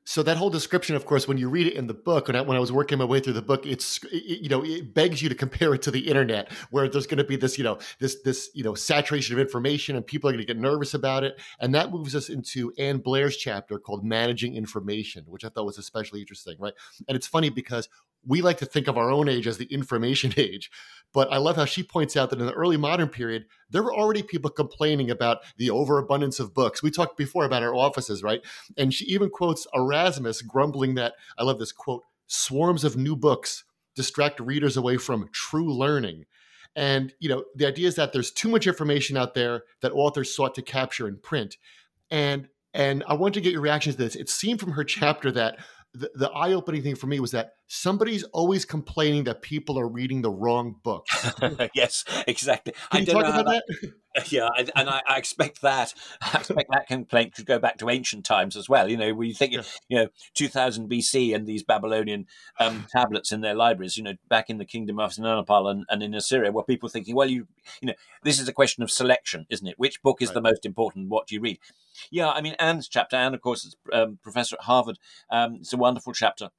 [0.06, 2.42] so that whole description of course when you read it in the book when I,
[2.42, 5.22] when I was working my way through the book it's it, you know it begs
[5.22, 7.80] you to compare it to the internet where there's going to be this you know
[8.00, 11.24] this this you know saturation of information and people are going to get nervous about
[11.24, 15.66] it and that moves us into Ann Blair's chapter called managing information which i thought
[15.66, 16.74] was especially interesting right
[17.08, 17.88] and it's funny because
[18.26, 20.72] we like to think of our own age as the information age.
[21.14, 23.94] But I love how she points out that in the early modern period, there were
[23.94, 26.82] already people complaining about the overabundance of books.
[26.82, 28.42] We talked before about our offices, right?
[28.78, 33.64] And she even quotes Erasmus grumbling that, I love this quote, swarms of new books
[33.96, 36.26] distract readers away from true learning.
[36.76, 40.36] And, you know, the idea is that there's too much information out there that authors
[40.36, 41.58] sought to capture in print.
[42.10, 44.16] And and I want to get your reactions to this.
[44.16, 45.60] It seemed from her chapter that
[45.94, 50.22] the, the eye-opening thing for me was that somebody's always complaining that people are reading
[50.22, 51.06] the wrong book.
[51.76, 52.74] yes, exactly.
[52.92, 53.64] Can you talk about that?
[54.30, 55.94] Yeah, and I, I, expect that.
[56.22, 58.88] I expect that complaint could go back to ancient times as well.
[58.90, 59.64] You know, when you think, yeah.
[59.90, 62.28] you know, 2000 BC and these Babylonian
[62.60, 63.98] um, tablets in their libraries.
[63.98, 67.16] You know, back in the kingdom of Nanopal and, and, in Assyria, where people thinking,
[67.16, 67.48] well, you,
[67.82, 69.80] you know, this is a question of selection, isn't it?
[69.80, 70.36] Which book is right.
[70.36, 71.10] the most important?
[71.10, 71.60] What do you read?
[72.12, 73.16] Yeah, I mean, Ann's chapter.
[73.16, 75.00] Anne, of course, is um, professor at Harvard.
[75.32, 76.50] Um, it's a wonderful chapter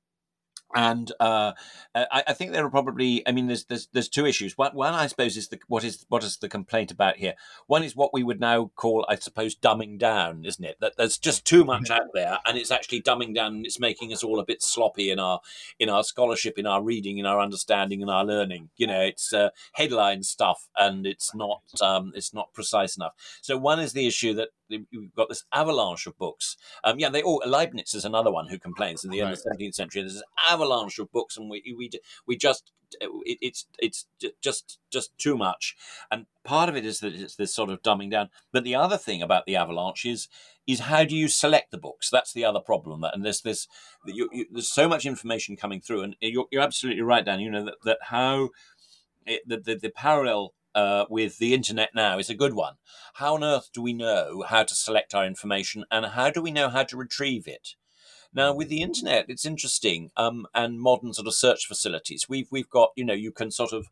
[0.74, 1.52] and uh,
[1.94, 3.26] I, I, think there are probably.
[3.26, 4.58] I mean, there's there's there's two issues.
[4.58, 7.34] One, one, I suppose, is the what is what is the complaint about here?
[7.66, 10.76] One is what we would now call, I suppose, dumbing down, isn't it?
[10.80, 13.54] That there's just too much out there, and it's actually dumbing down.
[13.54, 15.40] and It's making us all a bit sloppy in our
[15.78, 18.70] in our scholarship, in our reading, in our understanding, in our learning.
[18.76, 23.12] You know, it's uh, headline stuff, and it's not um, it's not precise enough.
[23.42, 26.56] So one is the issue that we've got this avalanche of books.
[26.82, 29.28] Um, yeah, they all Leibniz is another one who complains in the right.
[29.28, 30.02] end of the 17th century.
[30.02, 30.63] There's this avalanche
[30.98, 31.90] of books, and we we
[32.26, 34.06] we just it, it's it's
[34.40, 35.76] just just too much.
[36.10, 38.30] And part of it is that it's this sort of dumbing down.
[38.52, 40.28] But the other thing about the avalanche is
[40.66, 42.10] is how do you select the books?
[42.10, 43.00] That's the other problem.
[43.00, 43.66] That And there's this
[44.06, 47.40] you, you, there's so much information coming through, and you're, you're absolutely right, Dan.
[47.40, 48.50] You know that, that how
[49.26, 52.74] it, the, the the parallel uh, with the internet now is a good one.
[53.14, 56.50] How on earth do we know how to select our information and how do we
[56.50, 57.76] know how to retrieve it?
[58.34, 62.28] Now, with the internet, it's interesting, um, and modern sort of search facilities.
[62.28, 63.86] We've we've got, you know, you can sort of,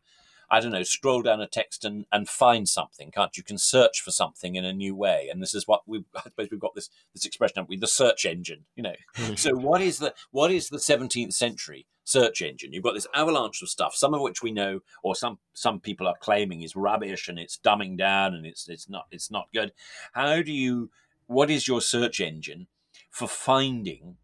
[0.51, 3.41] I don't know, scroll down a text and, and find something, can't you?
[3.41, 6.23] You can search for something in a new way, and this is what we I
[6.23, 7.77] suppose we've got this this expression, haven't we?
[7.77, 8.95] The search engine, you know.
[9.37, 11.87] So what is the what is the seventeenth century?
[12.05, 12.73] search engine.
[12.73, 16.05] You've got this avalanche of stuff, some of which we know, or some some people
[16.05, 19.71] are claiming is rubbish and it's dumbing down and it's it's not it's not good.
[20.11, 20.91] How do you?
[21.27, 22.67] What is your search engine
[23.09, 24.17] for finding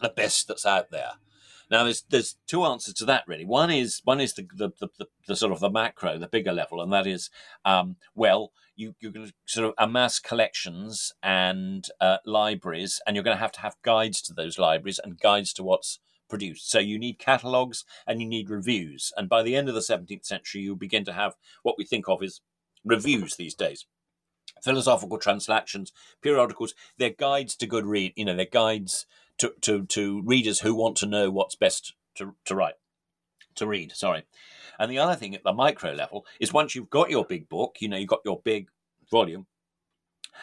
[0.00, 1.12] the best that's out there?
[1.70, 3.44] Now, there's there's two answers to that really.
[3.44, 6.52] One is one is the the, the, the, the sort of the macro, the bigger
[6.52, 7.30] level, and that is,
[7.64, 13.22] um, well, you you're going to sort of amass collections and uh, libraries, and you're
[13.22, 16.70] going to have to have guides to those libraries and guides to what's produced.
[16.70, 19.12] So you need catalogues and you need reviews.
[19.16, 22.08] And by the end of the 17th century, you begin to have what we think
[22.08, 22.40] of as
[22.84, 23.84] reviews these days.
[24.62, 29.06] Philosophical transactions, periodicals, they're guides to good read, you know, they're guides
[29.40, 32.74] to, to, to readers who want to know what's best to, to write,
[33.56, 34.24] to read, sorry.
[34.78, 37.76] And the other thing at the micro level is once you've got your big book,
[37.80, 38.68] you know, you've got your big
[39.10, 39.46] volume,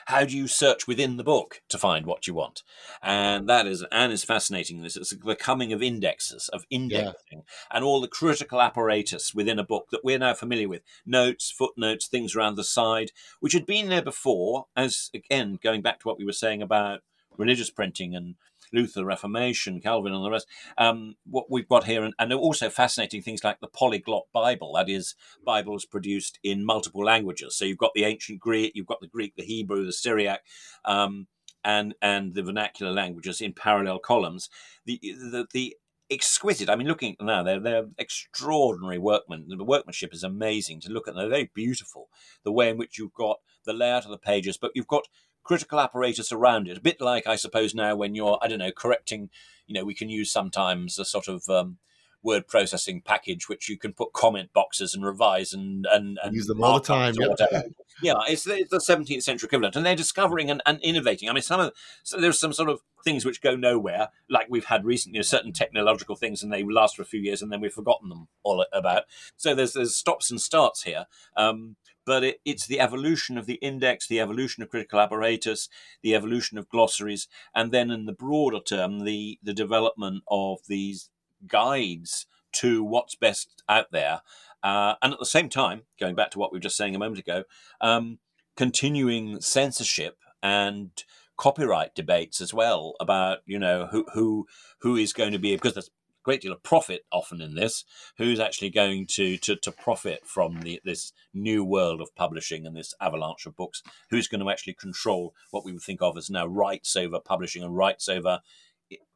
[0.05, 2.63] how do you search within the book to find what you want?
[3.01, 4.81] And that is, Ann is fascinating.
[4.81, 7.41] This is the coming of indexes, of indexing, yeah.
[7.71, 12.07] and all the critical apparatus within a book that we're now familiar with notes, footnotes,
[12.07, 16.19] things around the side, which had been there before, as again, going back to what
[16.19, 17.01] we were saying about
[17.37, 18.35] religious printing and
[18.73, 20.47] Luther, Reformation, Calvin, and the rest.
[20.77, 24.89] Um, what we've got here, and, and also fascinating things like the polyglot Bible, that
[24.89, 27.57] is, Bibles produced in multiple languages.
[27.57, 30.41] So you've got the ancient Greek, you've got the Greek, the Hebrew, the Syriac.
[30.85, 31.27] Um,
[31.63, 34.49] and, and the vernacular languages in parallel columns.
[34.85, 35.75] The, the, the
[36.09, 36.69] exquisite.
[36.69, 39.45] I mean, looking now, they're they're extraordinary workmen.
[39.49, 41.15] The workmanship is amazing to look at.
[41.15, 42.09] They're very beautiful.
[42.43, 45.07] The way in which you've got the layout of the pages, but you've got
[45.47, 46.77] critical apparatus around it.
[46.77, 49.29] A bit like, I suppose, now when you're, I don't know, correcting,
[49.65, 51.77] you know, we can use sometimes a sort of um,
[52.21, 56.47] word processing package which you can put comment boxes and revise and, and, and use
[56.47, 57.13] them all the time.
[57.17, 57.61] Yeah.
[58.01, 59.77] yeah, it's the, it's the 17th century equivalent.
[59.77, 61.29] And they're discovering and, and innovating.
[61.29, 61.71] I mean, some of
[62.03, 66.17] so there's some sort of things which go nowhere, like we've had recently, certain technological
[66.17, 69.03] things, and they last for a few years, and then we've forgotten them all about.
[69.37, 71.05] So there's there's stops and starts here.
[71.37, 71.77] Um,
[72.07, 75.67] but it, it's the evolution of the index, the evolution of critical apparatus,
[76.01, 81.09] the evolution of glossaries, and then in the broader term, the, the development of these
[81.45, 84.21] guides to what's best out there.
[84.63, 86.99] Uh, and at the same time, going back to what we were just saying a
[86.99, 87.43] moment ago,
[87.81, 88.19] um,
[88.55, 91.03] continuing censorship and
[91.37, 94.47] copyright debates as well about you know who who
[94.79, 95.91] who is going to be because there's
[96.27, 97.85] great deal of profit often in this
[98.17, 102.75] who's actually going to to, to profit from the, this new world of publishing and
[102.75, 106.29] this avalanche of books who's going to actually control what we would think of as
[106.29, 108.41] now rights over publishing and rights over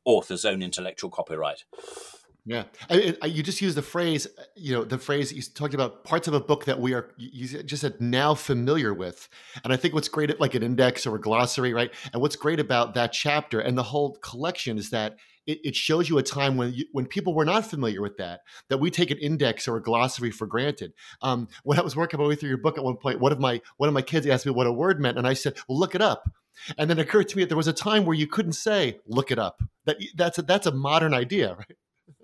[0.06, 1.65] author's own intellectual copyright
[2.43, 5.76] yeah, I, I, you just used the phrase, uh, you know, the phrase you talked
[5.76, 9.30] about parts of a book that we are, you just said now familiar with.
[9.63, 11.91] And I think what's great at like an index or a glossary, right?
[12.13, 15.17] And what's great about that chapter and the whole collection is that
[15.48, 18.42] it, it shows you a time when you, when people were not familiar with that,
[18.70, 20.94] that we take an index or a glossary for granted.
[21.22, 23.40] Um, when I was working my way through your book at one point, one of
[23.40, 25.80] my one of my kids asked me what a word meant, and I said, "Well,
[25.80, 26.30] look it up."
[26.78, 29.00] And then it occurred to me that there was a time where you couldn't say
[29.08, 31.78] "look it up." That that's a, that's a modern idea, right?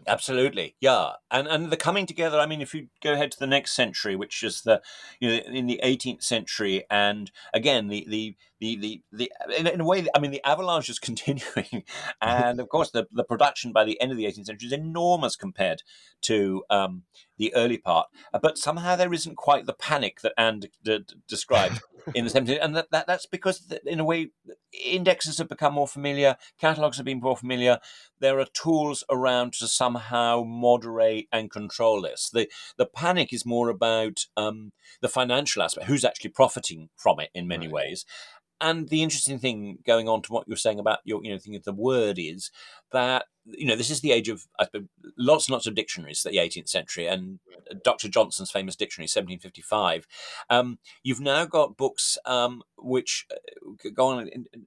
[0.08, 2.39] Absolutely, yeah, and and the coming together.
[2.39, 4.82] I mean, if you go ahead to the next century, which is the
[5.20, 9.82] you know in the 18th century, and again the the the the, the in, in,
[9.82, 11.84] a way, I mean, the avalanche is continuing,
[12.22, 15.36] and of course, the the production by the end of the 18th century is enormous
[15.36, 15.84] compared
[16.22, 17.04] to um,
[17.38, 18.08] the early part.
[18.41, 21.82] But somehow there isn't quite the panic that Ann d- d- described
[22.15, 24.32] in the 17th, and that, that that's because in a way
[24.86, 27.80] indexes have become more familiar, catalogs have been more familiar.
[28.20, 29.97] There are tools around to somehow
[30.44, 32.30] moderate and control this.
[32.30, 37.30] The the panic is more about um, the financial aspect, who's actually profiting from it
[37.34, 37.74] in many right.
[37.74, 38.06] ways.
[38.60, 41.58] And the interesting thing going on to what you're saying about your, you know, thinking
[41.58, 42.50] of the word is
[42.92, 44.46] that you know, this is the age of
[45.18, 47.40] lots and lots of dictionaries, the 18th century, and
[47.84, 48.10] Dr.
[48.10, 50.08] Johnson's famous dictionary, 1755.
[50.50, 54.66] Um, you've now got books um, which uh, go on in, in,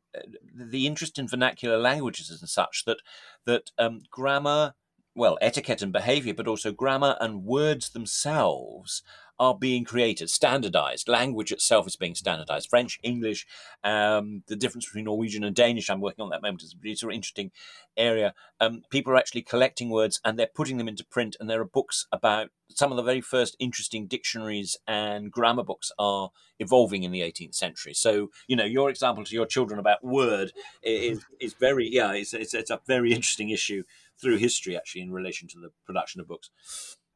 [0.54, 2.98] the interest in vernacular languages and such that
[3.44, 4.74] that um, grammar,
[5.14, 9.02] well, etiquette and behavior, but also grammar and words themselves
[9.40, 11.08] are being created, standardized.
[11.08, 12.68] Language itself is being standardized.
[12.68, 13.46] French, English,
[13.82, 17.12] um, the difference between Norwegian and Danish, I'm working on that moment, is a sort
[17.12, 17.50] of interesting
[17.96, 18.34] area.
[18.60, 21.64] Um, people are actually collecting words and they're putting them into print, and there are
[21.64, 27.10] books about some of the very first interesting dictionaries and grammar books are evolving in
[27.10, 27.94] the 18th century.
[27.94, 32.34] So, you know, your example to your children about word is, is very, yeah, it's,
[32.34, 33.84] it's, it's a very interesting issue
[34.20, 36.50] through history, actually, in relation to the production of books.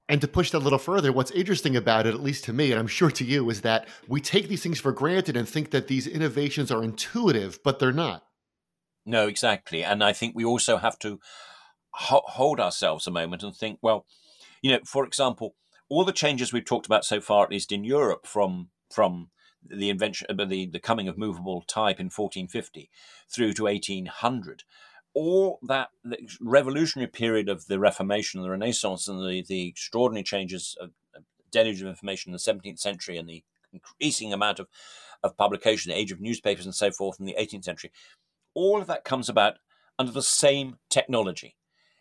[0.08, 2.70] And to push that a little further, what's interesting about it, at least to me,
[2.70, 5.70] and I'm sure to you, is that we take these things for granted and think
[5.70, 8.24] that these innovations are intuitive, but they're not.
[9.06, 9.82] No, exactly.
[9.82, 11.20] And I think we also have to
[11.90, 14.06] ho- hold ourselves a moment and think, well,
[14.60, 15.54] you know, for example,
[15.88, 19.30] all the changes we've talked about so far, at least in Europe, from from
[19.66, 22.90] the invention, uh, the the coming of movable type in 1450
[23.28, 24.64] through to 1800
[25.14, 25.88] all that
[26.40, 31.80] revolutionary period of the Reformation the Renaissance and the, the extraordinary changes of, of deluge
[31.80, 34.68] of information in the 17th century and the increasing amount of,
[35.22, 37.92] of publication, the age of newspapers and so forth in the 18th century,
[38.54, 39.54] all of that comes about
[39.98, 41.56] under the same technology.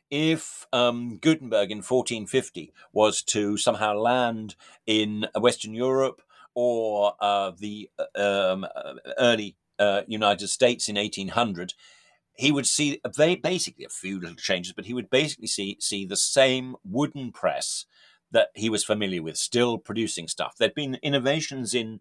[0.10, 6.22] If um, Gutenberg in 1450 was to somehow land in Western Europe
[6.54, 11.74] or uh, the uh, um, uh, early uh, United States in 1800,
[12.36, 16.06] he would see very basically a few little changes, but he would basically see see
[16.06, 17.86] the same wooden press
[18.32, 20.56] that he was familiar with, still producing stuff.
[20.58, 22.00] There'd been innovations in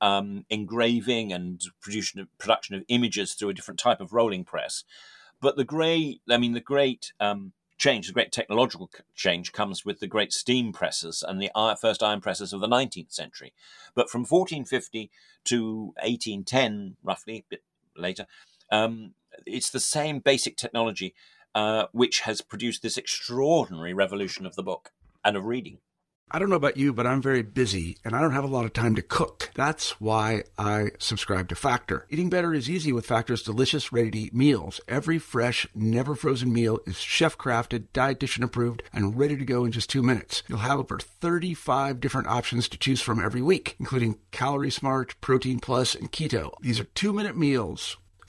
[0.00, 4.82] um, engraving and production of, production of images through a different type of rolling press,
[5.40, 10.00] but the great, I mean, the great um, change, the great technological change, comes with
[10.00, 13.52] the great steam presses and the first iron presses of the 19th century.
[13.94, 15.10] But from 1450
[15.44, 17.62] to 1810, roughly, a bit
[17.96, 18.26] later.
[18.72, 19.14] Um,
[19.46, 21.14] it's the same basic technology
[21.54, 24.90] uh, which has produced this extraordinary revolution of the book
[25.24, 25.78] and of reading.
[26.32, 28.64] I don't know about you, but I'm very busy and I don't have a lot
[28.64, 29.50] of time to cook.
[29.54, 32.06] That's why I subscribe to Factor.
[32.08, 34.80] Eating better is easy with Factor's delicious, ready to eat meals.
[34.86, 39.72] Every fresh, never frozen meal is chef crafted, dietitian approved, and ready to go in
[39.72, 40.44] just two minutes.
[40.46, 45.58] You'll have over 35 different options to choose from every week, including Calorie Smart, Protein
[45.58, 46.52] Plus, and Keto.
[46.60, 47.96] These are two minute meals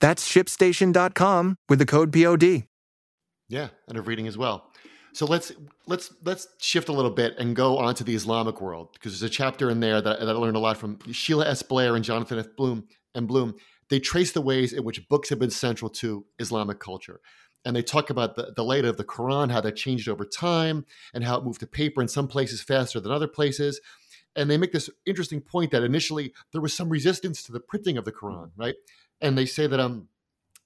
[0.00, 2.64] That's shipstation.com with the code POD.
[3.48, 4.70] Yeah, and of reading as well.
[5.12, 5.52] So let's
[5.86, 9.28] let's let's shift a little bit and go on to the Islamic world because there's
[9.28, 11.62] a chapter in there that, that I learned a lot from Sheila S.
[11.62, 12.46] Blair and Jonathan F.
[12.56, 13.56] Bloom and Bloom.
[13.88, 17.20] They trace the ways in which books have been central to Islamic culture.
[17.64, 20.86] And they talk about the, the later of the Quran, how that changed over time,
[21.12, 23.80] and how it moved to paper in some places faster than other places.
[24.36, 27.98] And they make this interesting point that initially there was some resistance to the printing
[27.98, 28.76] of the Quran, right?
[29.20, 30.08] And they say that um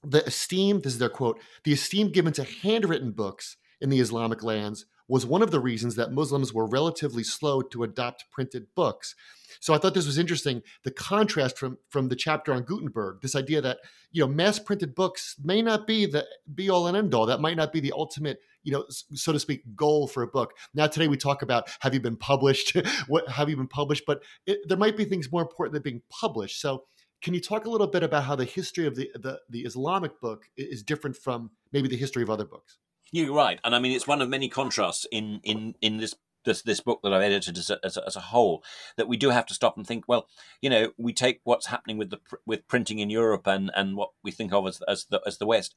[0.02, 4.42] the esteem, this is their quote, the esteem given to handwritten books in the Islamic
[4.42, 9.14] lands was one of the reasons that Muslims were relatively slow to adopt printed books.
[9.60, 13.36] So I thought this was interesting, the contrast from from the chapter on Gutenberg, this
[13.36, 13.78] idea that,
[14.12, 17.26] you know, mass printed books may not be the be all and end all.
[17.26, 20.54] That might not be the ultimate, you know, so to speak, goal for a book.
[20.74, 22.76] Now today we talk about have you been published?
[23.08, 24.04] what have you been published?
[24.06, 26.60] But it, there might be things more important than being published.
[26.60, 26.84] So
[27.24, 30.20] can you talk a little bit about how the history of the, the, the Islamic
[30.20, 32.76] book is different from maybe the history of other books?
[33.12, 36.14] You're right, and I mean it's one of many contrasts in in in this
[36.44, 38.62] this this book that I've edited as a, as a, as a whole
[38.96, 40.04] that we do have to stop and think.
[40.06, 40.26] Well,
[40.60, 44.10] you know, we take what's happening with the with printing in Europe and and what
[44.22, 45.74] we think of as as the as the West.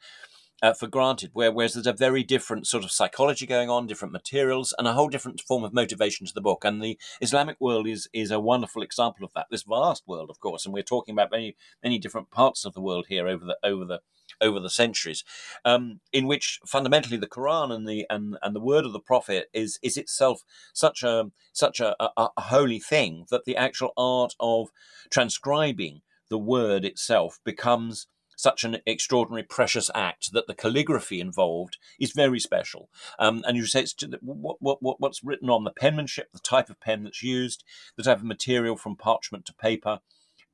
[0.61, 4.11] Uh, for granted, where, whereas there's a very different sort of psychology going on, different
[4.11, 6.65] materials, and a whole different form of motivation to the book.
[6.65, 9.47] And the Islamic world is is a wonderful example of that.
[9.51, 12.81] This vast world, of course, and we're talking about many many different parts of the
[12.81, 14.01] world here over the over the
[14.41, 15.23] over the centuries,
[15.63, 19.49] um, in which fundamentally the Quran and the and, and the word of the Prophet
[19.53, 20.41] is is itself
[20.73, 24.69] such a such a, a, a holy thing that the actual art of
[25.09, 28.07] transcribing the word itself becomes
[28.37, 32.87] such an extraordinary, precious act that the calligraphy involved is very special.
[33.19, 36.79] Um, and you say it's what, what, what's written on the penmanship, the type of
[36.79, 37.63] pen that's used,
[37.97, 39.99] the type of material from parchment to paper,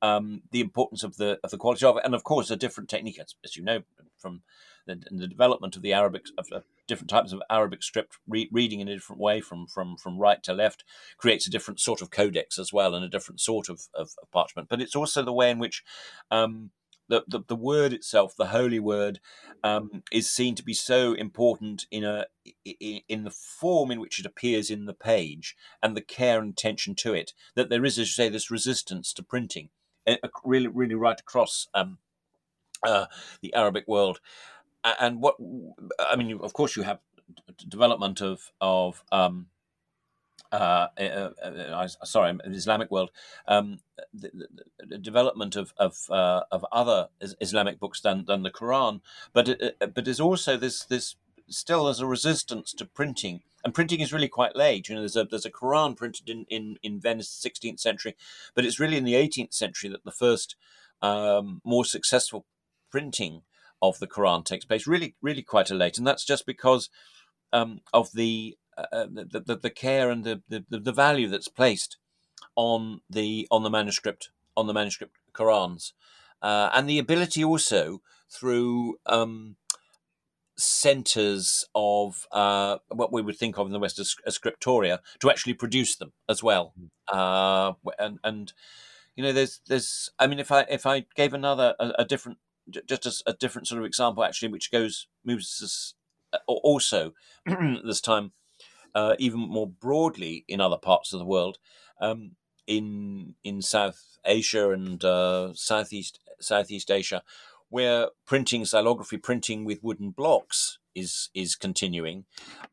[0.02, 2.90] um, the importance of the of the quality of it, and of course a different
[2.90, 3.82] technique, as, as you know
[4.18, 4.42] from
[4.86, 8.80] the, the, development of the Arabic of, of different types of Arabic script, re- reading
[8.80, 10.84] in a different way from from from right to left,
[11.16, 14.30] creates a different sort of codex as well, and a different sort of, of, of
[14.30, 14.68] parchment.
[14.68, 15.82] But it's also the way in which
[16.30, 16.70] um,
[17.08, 19.20] the, the, the word itself, the holy word,
[19.62, 22.26] um, is seen to be so important in a
[23.08, 26.94] in the form in which it appears in the page and the care and attention
[26.94, 29.70] to it that there is, as you say, this resistance to printing
[30.44, 31.98] really, really right across um,
[32.82, 33.06] uh,
[33.40, 34.20] the Arabic world.
[35.00, 35.36] And what
[35.98, 36.98] I mean, of course, you have
[37.68, 39.46] development of of um,
[40.54, 43.10] uh, uh, uh, sorry, Islamic world,
[43.48, 43.80] um,
[44.12, 44.30] the,
[44.78, 47.08] the, development of of, uh, of other
[47.40, 49.00] Islamic books than, than the Quran,
[49.32, 51.16] but it, but there's also this this
[51.48, 53.42] still there's a resistance to printing.
[53.64, 54.88] And printing is really quite late.
[54.88, 58.16] You know, there's a there's a Quran printed in in in Venice, 16th century,
[58.54, 60.56] but it's really in the 18th century that the first
[61.02, 62.46] um, more successful
[62.90, 63.42] printing
[63.80, 64.86] of the Quran takes place.
[64.86, 66.90] Really, really quite a late, and that's just because
[67.54, 71.48] um, of the, uh, uh the, the, the care and the, the the value that's
[71.48, 71.96] placed
[72.56, 75.92] on the on the manuscript on the manuscript Qurans,
[76.42, 78.00] uh, and the ability also
[78.30, 79.56] through um,
[80.56, 85.30] centers of uh, what we would think of in the West as, as scriptoria to
[85.30, 86.72] actually produce them as well.
[86.78, 87.16] Hmm.
[87.16, 88.52] Uh, and, and,
[89.16, 92.38] you know, there's, there's, I mean, if I, if I gave another, a, a different,
[92.86, 95.94] just a, a, different sort of example actually, which goes, moves us
[96.32, 97.12] uh, also
[97.84, 98.32] this time,
[98.94, 101.58] uh, even more broadly in other parts of the world,
[102.00, 102.32] um,
[102.66, 107.22] in, in South Asia and uh, Southeast, Southeast Asia,
[107.68, 112.24] where printing xylography, printing with wooden blocks, is is continuing.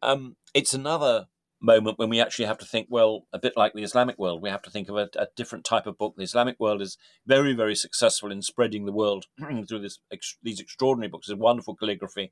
[0.01, 1.27] Um, it's another
[1.61, 4.49] moment when we actually have to think, well, a bit like the Islamic world, we
[4.49, 6.15] have to think of a, a different type of book.
[6.17, 9.27] The Islamic world is very, very successful in spreading the world
[9.67, 11.27] through this ex, these extraordinary books.
[11.27, 12.31] There's wonderful calligraphy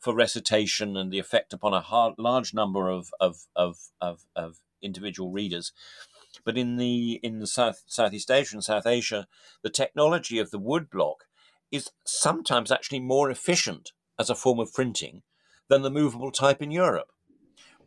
[0.00, 4.60] for recitation and the effect upon a hard, large number of of, of of of
[4.82, 5.72] individual readers.
[6.44, 9.26] But in the in the South Southeast Asia and South Asia,
[9.62, 11.24] the technology of the wood block
[11.72, 15.22] is sometimes actually more efficient as a form of printing
[15.68, 17.08] than the movable type in Europe.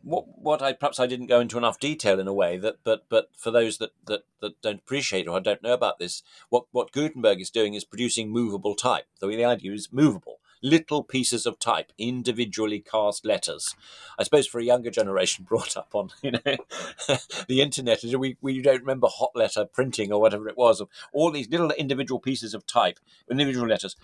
[0.02, 3.04] What, what I perhaps I didn't go into enough detail in a way that, but
[3.08, 6.92] but for those that, that, that don't appreciate or don't know about this, what, what
[6.92, 9.06] Gutenberg is doing is producing movable type.
[9.20, 10.40] The, the idea is movable.
[10.62, 13.74] little pieces of type, individually cast letters.
[14.18, 16.40] I suppose for a younger generation brought up on you know
[17.48, 20.82] the internet, we, we don't remember hot letter printing or whatever it was,
[21.12, 22.98] all these little individual pieces of type,
[23.30, 23.96] individual letters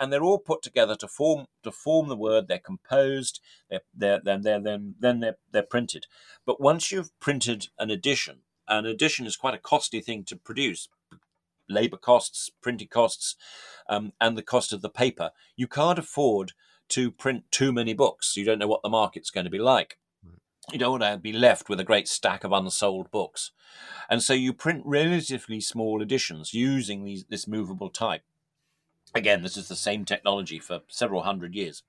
[0.00, 2.48] and they're all put together to form to form the word.
[2.48, 3.40] They're composed.
[3.68, 6.06] They're, they're then they're then then they're they're printed.
[6.46, 10.88] But once you've printed an edition, an edition is quite a costly thing to produce.
[11.68, 13.36] Labor costs, printing costs,
[13.88, 15.30] um, and the cost of the paper.
[15.54, 16.52] You can't afford
[16.88, 18.36] to print too many books.
[18.36, 19.98] You don't know what the market's going to be like.
[20.72, 23.52] You don't want to be left with a great stack of unsold books.
[24.08, 28.22] And so you print relatively small editions using these, this movable type.
[29.14, 31.82] Again, this is the same technology for several hundred years.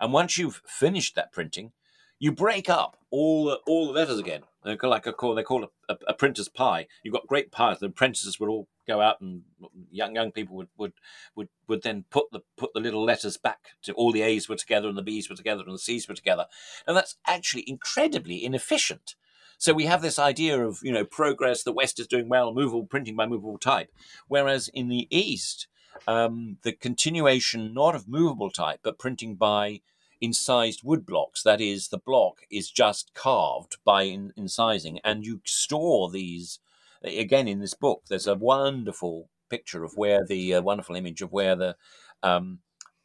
[0.00, 1.72] And once you've finished that printing,
[2.18, 4.42] you break up all the, all the letters again.
[4.64, 6.86] They're like a call, they call it a, a, printer's pie.
[7.02, 7.80] You've got great pies.
[7.80, 9.42] The apprentices would all go out, and
[9.90, 10.92] young young people would would
[11.34, 14.54] would, would then put the put the little letters back to all the A's were
[14.54, 16.46] together, and the B's were together, and the C's were together.
[16.86, 19.16] And that's actually incredibly inefficient.
[19.58, 21.64] So we have this idea of you know progress.
[21.64, 23.90] The West is doing well, movable printing by movable type,
[24.28, 25.66] whereas in the East
[26.06, 29.80] um, the continuation not of movable type, but printing by
[30.20, 31.42] incised wood blocks.
[31.42, 36.60] That is, the block is just carved by in, incising, and you store these.
[37.02, 41.32] Again, in this book, there's a wonderful picture of where the uh, wonderful image of
[41.32, 41.76] where the,
[42.22, 42.60] um,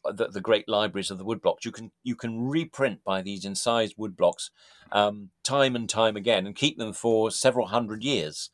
[0.05, 1.65] the, the great libraries of the woodblocks.
[1.65, 4.49] You can you can reprint by these incised woodblocks
[4.91, 8.49] um, time and time again, and keep them for several hundred years.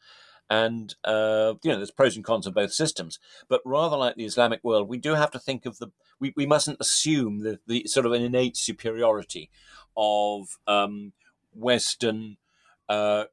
[0.54, 3.18] And uh, you know, there's pros and cons of both systems.
[3.50, 5.88] But rather like the Islamic world, we do have to think of the.
[6.20, 9.50] We, we mustn't assume the, the sort of an innate superiority
[9.98, 11.14] of um,
[11.56, 12.38] Western
[12.88, 13.24] uh,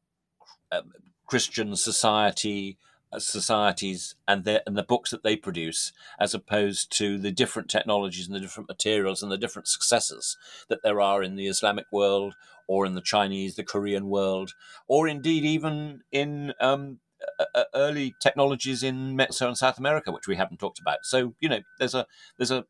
[0.72, 0.92] um,
[1.26, 2.78] Christian society
[3.12, 7.68] uh, societies and the and the books that they produce, as opposed to the different
[7.68, 10.38] technologies and the different materials and the different successes
[10.70, 12.34] that there are in the Islamic world
[12.66, 14.54] or in the Chinese, the Korean world,
[14.88, 17.00] or indeed even in um,
[17.74, 20.98] early technologies in Mexico and South America, which we haven't talked about.
[21.02, 22.06] So you know, there's a
[22.36, 22.64] there's a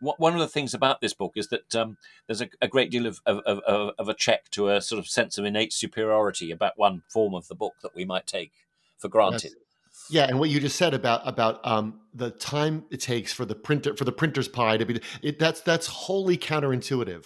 [0.00, 1.96] one of the things about this book is that um,
[2.26, 5.08] there's a, a, great deal of, of, of, of, a check to a sort of
[5.08, 8.52] sense of innate superiority about one form of the book that we might take
[8.98, 9.52] for granted.
[10.10, 13.54] Yeah, and what you just said about about um, the time it takes for the
[13.54, 17.24] printer for the printer's pie to be it, that's that's wholly counterintuitive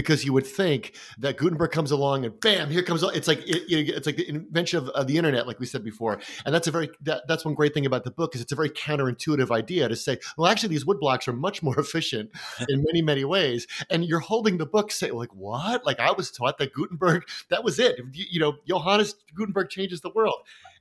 [0.00, 3.70] because you would think that Gutenberg comes along and bam, here comes it's like it,
[3.70, 6.70] it's like the invention of, of, the internet, like we said before, and that's a
[6.70, 9.90] very that, that's one great thing about the book is it's a very counterintuitive idea
[9.90, 12.30] to say, well, actually, these wood blocks are much more efficient
[12.70, 15.84] in many many ways, and you're holding the book, say like what?
[15.84, 17.98] Like I was taught that Gutenberg that was it.
[18.12, 20.38] You, you know, Johannes Gutenberg changes the world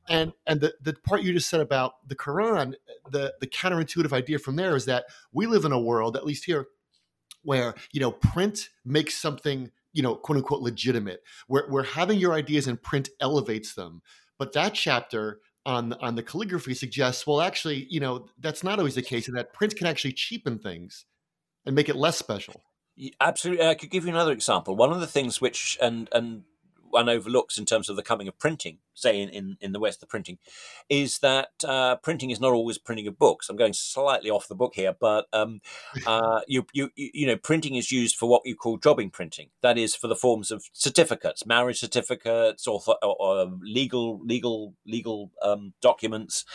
[0.07, 2.73] and and the, the part you just said about the quran
[3.11, 6.45] the the counterintuitive idea from there is that we live in a world at least
[6.45, 6.67] here
[7.43, 11.21] where you know print makes something you know quote unquote legitimate.
[11.47, 14.01] Where, where having your ideas in print elevates them.
[14.37, 18.95] But that chapter on on the calligraphy suggests well actually you know that's not always
[18.95, 21.05] the case and that print can actually cheapen things
[21.65, 22.63] and make it less special.
[23.21, 24.75] Absolutely i could give you another example.
[24.75, 26.43] One of the things which and and
[26.89, 29.99] one overlooks in terms of the coming of printing, say in, in, in the West,
[29.99, 30.37] the printing,
[30.89, 33.49] is that uh, printing is not always printing of books.
[33.49, 35.61] I'm going slightly off the book here, but um,
[36.07, 39.49] uh, you, you you know printing is used for what you call jobbing printing.
[39.61, 44.73] That is for the forms of certificates, marriage certificates, or, or, or um, legal legal
[44.85, 46.45] legal um, documents,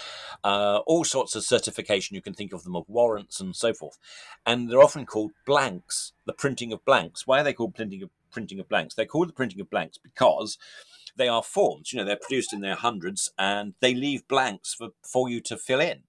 [0.43, 2.15] uh, all sorts of certification.
[2.15, 3.99] You can think of them of warrants and so forth,
[4.45, 6.13] and they're often called blanks.
[6.27, 7.27] The printing of blanks.
[7.27, 8.95] Why are they called printing of printing of blanks.
[8.95, 10.59] They're called the printing of blanks because
[11.17, 11.93] they are forms.
[11.93, 15.57] You know, they're produced in their hundreds and they leave blanks for, for you to
[15.57, 16.03] fill in.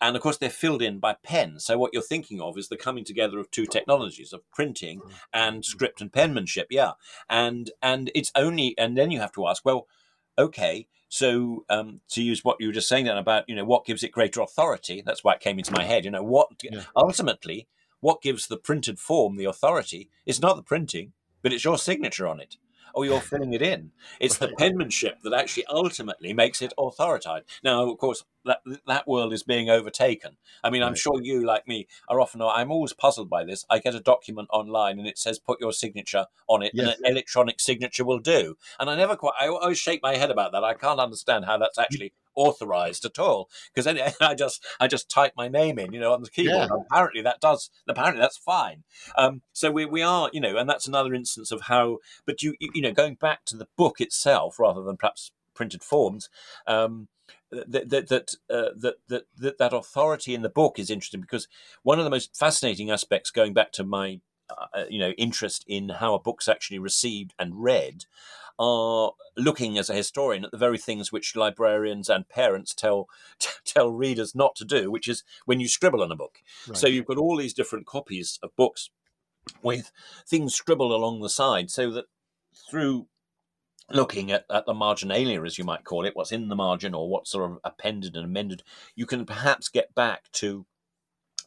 [0.00, 1.60] And of course, they're filled in by pen.
[1.60, 5.00] So what you're thinking of is the coming together of two technologies of printing
[5.32, 6.66] and script and penmanship.
[6.70, 6.92] Yeah,
[7.30, 9.86] and and it's only and then you have to ask, well,
[10.36, 13.84] okay, so um, to use what you were just saying then about you know what
[13.84, 15.04] gives it greater authority.
[15.06, 16.04] That's why it came into my head.
[16.04, 16.82] You know what yeah.
[16.96, 17.68] ultimately
[18.00, 22.26] what gives the printed form the authority is not the printing, but it's your signature
[22.26, 22.56] on it
[22.94, 23.90] or you're filling it in.
[24.20, 27.44] It's the penmanship that actually ultimately makes it authoritative.
[27.64, 30.36] Now, of course, that that world is being overtaken.
[30.62, 32.42] I mean, I'm sure you, like me, are often.
[32.42, 33.64] I'm always puzzled by this.
[33.70, 36.96] I get a document online and it says put your signature on it, yes.
[36.96, 38.56] and an electronic signature will do.
[38.78, 39.34] And I never quite.
[39.40, 40.64] I always shake my head about that.
[40.64, 45.10] I can't understand how that's actually authorized at all because then I just I just
[45.10, 46.68] type my name in, you know, on the keyboard.
[46.70, 46.76] Yeah.
[46.90, 47.70] Apparently that does.
[47.88, 48.84] Apparently that's fine.
[49.16, 51.98] Um, so we we are, you know, and that's another instance of how.
[52.26, 56.28] But you you know, going back to the book itself rather than perhaps printed forms.
[56.66, 57.08] Um,
[57.52, 61.48] that that that, uh, that that that that authority in the book is interesting because
[61.82, 65.90] one of the most fascinating aspects, going back to my uh, you know interest in
[65.90, 68.06] how a book's actually received and read,
[68.58, 73.08] are looking as a historian at the very things which librarians and parents tell
[73.64, 76.38] tell readers not to do, which is when you scribble on a book.
[76.66, 76.76] Right.
[76.76, 78.90] So you've got all these different copies of books
[79.62, 79.90] with
[80.26, 82.06] things scribbled along the side, so that
[82.70, 83.06] through
[83.94, 87.08] looking at, at the marginalia, as you might call it, what's in the margin or
[87.08, 88.62] what's sort of appended and amended,
[88.94, 90.66] you can perhaps get back to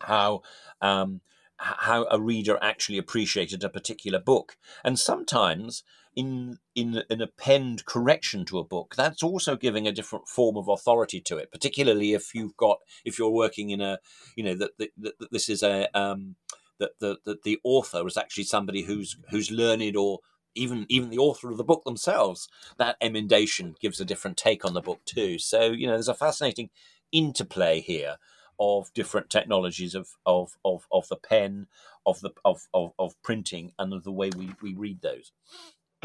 [0.02, 0.42] how
[0.82, 1.22] um,
[1.58, 4.58] how a reader actually appreciated a particular book.
[4.84, 5.84] And sometimes
[6.16, 10.68] in in an append correction to a book, that's also giving a different form of
[10.68, 11.52] authority to it.
[11.52, 14.00] Particularly if you've got if you're working in a
[14.36, 14.72] you know that,
[15.32, 16.36] this is a um,
[16.80, 20.20] that the, that the author is actually somebody who's who's learned or
[20.56, 24.74] even even the author of the book themselves, that emendation gives a different take on
[24.76, 25.40] the book too.
[25.40, 26.70] So you know, there's a fascinating
[27.12, 28.18] interplay here
[28.60, 31.68] of different technologies of of of, of the pen,
[32.06, 35.32] of the of, of, of printing, and of the way we, we read those.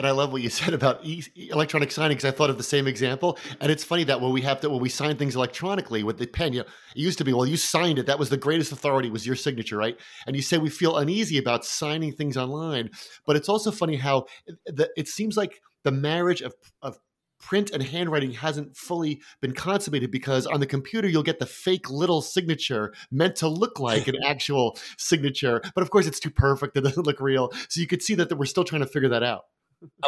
[0.01, 2.63] And I love what you said about e- electronic signing because I thought of the
[2.63, 3.39] same example.
[3.61, 6.27] And it's funny that when we have to when we sign things electronically with the
[6.27, 8.07] pen, you know, it used to be well, you signed it.
[8.07, 9.99] That was the greatest authority was your signature, right?
[10.27, 12.89] And you say we feel uneasy about signing things online,
[13.27, 16.99] but it's also funny how eh, the, it seems like the marriage of of
[17.39, 21.91] print and handwriting hasn't fully been consummated because on the computer you'll get the fake
[21.91, 26.77] little signature meant to look like an actual signature but of course it's too perfect
[26.77, 29.23] it doesn't look real so you could see that we're still trying to figure that
[29.23, 29.45] out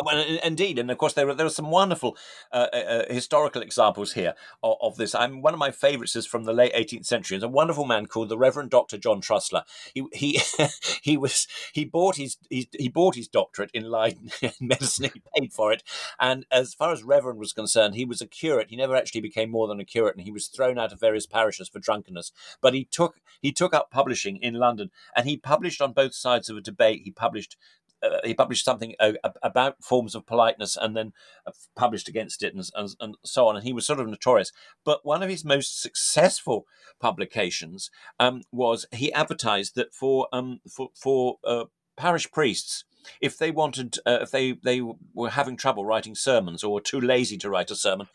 [0.03, 2.17] well, indeed, and of course there are there are some wonderful
[2.53, 5.15] uh, uh, uh, historical examples here of, of, this.
[5.15, 7.37] I'm one of my favourites is from the late 18th century.
[7.37, 9.63] There's a wonderful man called the Reverend Doctor John Trusler.
[9.95, 10.41] He he
[11.03, 15.11] he was he bought his, he, he bought his doctorate in Leiden medicine.
[15.13, 15.83] He paid for it,
[16.21, 18.69] and as far as Reverend was concerned, he was a curate.
[18.69, 21.27] He never actually became more than a curate, and he was thrown out of various
[21.27, 22.33] parishes for drunkenness.
[22.61, 26.51] But he took he took up publishing in London, and he published on both sides
[26.51, 27.03] of a debate.
[27.05, 27.57] He published
[28.03, 31.13] uh, he published something uh, about forms of politeness and then
[31.47, 33.57] uh, published against it and, and, and, so on.
[33.57, 34.53] And he was sort of notorious.
[34.85, 36.67] But one of his most successful
[37.01, 41.65] publications um, was he advertised that for um, for, for uh,
[41.97, 42.85] parish priests,
[43.21, 44.81] if they wanted, uh, if they, they
[45.15, 48.09] were having trouble writing sermons or were too lazy to write a sermon,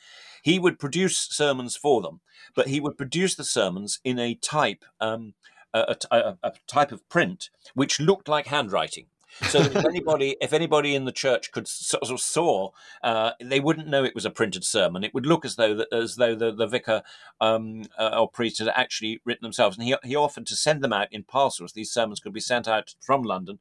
[0.44, 2.22] he would produce sermons for them.
[2.56, 4.84] But he would produce the sermons in a type.
[5.00, 5.34] Um,
[5.74, 9.08] a, a, a, type of print which looked like handwriting.
[9.50, 12.72] So if anybody, if anybody in the church could sort of saw,
[13.04, 15.04] uh, they wouldn't know it was a printed sermon.
[15.04, 17.04] It would look as though that, as though the, the vicar
[17.40, 19.78] um, uh, or priest had actually written themselves.
[19.78, 21.74] And he he offered to send them out in parcels.
[21.74, 23.60] These sermons could be sent out from London.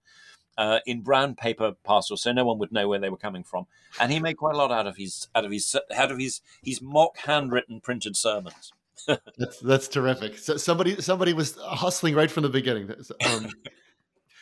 [0.58, 3.66] Uh, in brown paper parcels, so no one would know where they were coming from,
[4.00, 6.40] and he made quite a lot out of his out of his out of his
[6.62, 8.72] his mock handwritten printed sermons.
[9.36, 10.38] that's that's terrific.
[10.38, 12.90] So somebody somebody was hustling right from the beginning.
[13.26, 13.50] Um,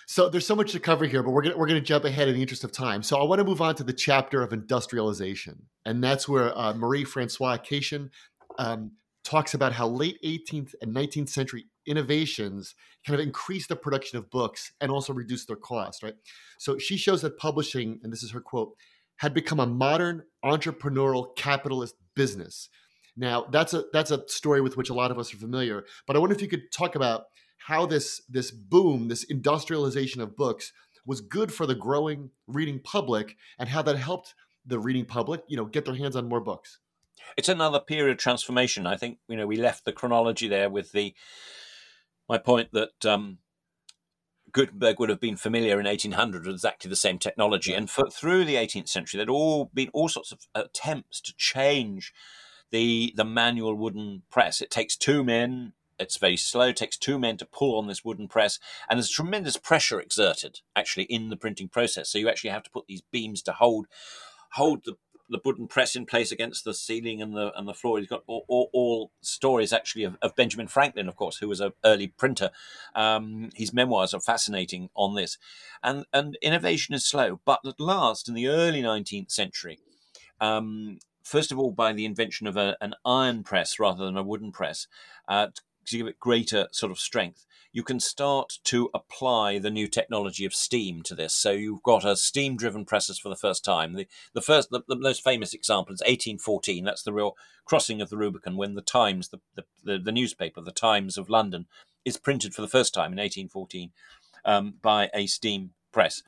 [0.07, 2.35] so there's so much to cover here, but we're gonna we're gonna jump ahead in
[2.35, 3.03] the interest of time.
[3.03, 6.75] So I want to move on to the chapter of industrialization, and that's where uh,
[6.75, 8.11] Marie Françoise Cachin
[8.59, 8.93] um,
[9.25, 12.75] talks about how late 18th and 19th century innovations
[13.07, 16.03] kind of increased the production of books and also reduced their cost.
[16.03, 16.15] Right.
[16.59, 18.75] So she shows that publishing, and this is her quote,
[19.17, 22.69] had become a modern entrepreneurial capitalist business.
[23.17, 25.85] Now that's a that's a story with which a lot of us are familiar.
[26.07, 27.25] But I wonder if you could talk about
[27.67, 30.73] how this this boom, this industrialization of books
[31.07, 34.35] was good for the growing reading public and how that helped
[34.67, 36.79] the reading public, you know, get their hands on more books.
[37.37, 38.87] It's another period of transformation.
[38.87, 41.15] I think, you know, we left the chronology there with the
[42.29, 43.39] my point that um,
[44.53, 47.73] Gutenberg would have been familiar in 1800 with exactly the same technology.
[47.73, 52.13] And for, through the 18th century, there'd all been all sorts of attempts to change
[52.71, 54.61] the the manual wooden press.
[54.61, 56.69] It takes two men it's very slow.
[56.69, 60.61] It takes two men to pull on this wooden press, and there's tremendous pressure exerted
[60.75, 62.09] actually in the printing process.
[62.11, 63.87] So you actually have to put these beams to hold
[64.53, 64.97] hold the
[65.29, 67.99] the wooden press in place against the ceiling and the and the floor.
[67.99, 71.61] He's got all, all, all stories actually of, of, Benjamin Franklin, of course, who was
[71.61, 72.51] an early printer.
[72.95, 75.39] Um, his memoirs are fascinating on this,
[75.83, 79.79] and and innovation is slow, but at last, in the early nineteenth century.
[80.41, 84.23] Um, first of all, by the invention of a, an iron press rather than a
[84.23, 84.87] wooden press,
[85.27, 85.49] uh,
[85.85, 90.55] give it greater sort of strength, you can start to apply the new technology of
[90.55, 91.35] steam to this.
[91.35, 93.95] So you've got a steam-driven presses for the first time.
[93.95, 96.85] The, the first, the, the, most famous example is 1814.
[96.85, 100.61] That's the real crossing of the Rubicon when the Times, the, the, the, the newspaper,
[100.61, 101.67] the Times of London,
[102.05, 103.91] is printed for the first time in 1814
[104.45, 106.23] um, by a steam press.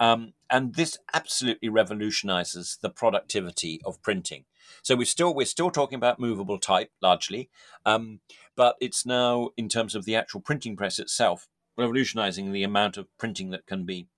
[0.00, 4.44] Um, and this absolutely revolutionizes the productivity of printing.
[4.82, 7.48] So we're still we're still talking about movable type largely,
[7.86, 8.20] um,
[8.56, 11.48] but it's now in terms of the actual printing press itself,
[11.78, 14.08] revolutionizing the amount of printing that can be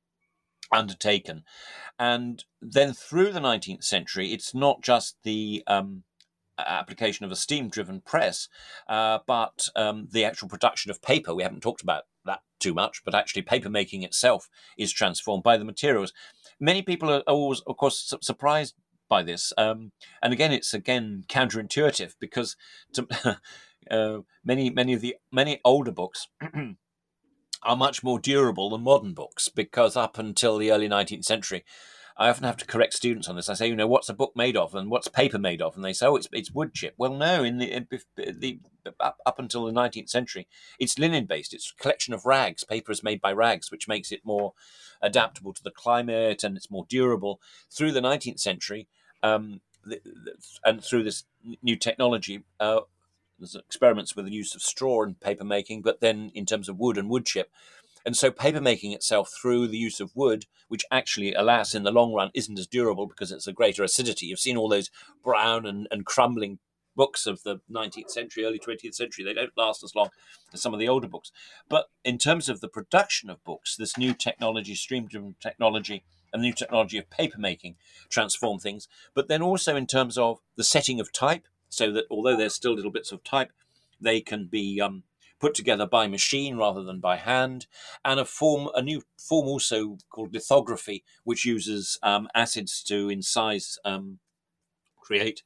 [0.72, 1.44] undertaken.
[1.98, 6.04] And then through the 19th century, it's not just the um,
[6.58, 8.48] application of a steam driven press,
[8.88, 11.34] uh, but um, the actual production of paper.
[11.34, 12.04] We haven't talked about
[12.64, 14.48] too much, but actually, paper making itself
[14.78, 16.12] is transformed by the materials.
[16.58, 18.74] Many people are always, of course, su- surprised
[19.08, 19.52] by this.
[19.58, 19.92] Um,
[20.22, 22.56] and again, it's again counterintuitive because
[22.94, 23.06] to,
[23.90, 26.26] uh, many, many of the many older books
[27.62, 31.64] are much more durable than modern books because up until the early 19th century,
[32.16, 33.48] I often have to correct students on this.
[33.48, 35.74] I say, you know, what's a book made of and what's paper made of?
[35.74, 36.94] And they say, oh, it's, it's wood chip.
[36.96, 38.60] Well, no, in the, in the
[39.00, 40.46] up, up until the 19th century,
[40.78, 41.52] it's linen based.
[41.52, 42.62] It's a collection of rags.
[42.62, 44.52] Paper is made by rags, which makes it more
[45.02, 47.40] adaptable to the climate and it's more durable.
[47.68, 48.86] Through the 19th century,
[49.24, 50.34] um, the, the,
[50.64, 51.24] and through this
[51.62, 52.80] new technology, uh,
[53.40, 56.78] there's experiments with the use of straw in paper making, but then in terms of
[56.78, 57.50] wood and wood chip.
[58.06, 62.12] And so papermaking itself through the use of wood, which actually, alas, in the long
[62.12, 64.26] run isn't as durable because it's a greater acidity.
[64.26, 64.90] You've seen all those
[65.22, 66.58] brown and, and crumbling
[66.96, 69.24] books of the 19th century, early 20th century.
[69.24, 70.10] They don't last as long
[70.52, 71.32] as some of the older books.
[71.68, 76.42] But in terms of the production of books, this new technology, stream driven technology, and
[76.42, 77.76] the new technology of papermaking
[78.10, 78.88] transform things.
[79.14, 82.74] But then also in terms of the setting of type, so that although there's still
[82.74, 83.52] little bits of type,
[84.00, 85.04] they can be um,
[85.44, 87.66] put together by machine rather than by hand,
[88.02, 93.76] and a form, a new form also called lithography, which uses um, acids to incise,
[93.84, 94.20] um,
[94.96, 95.42] create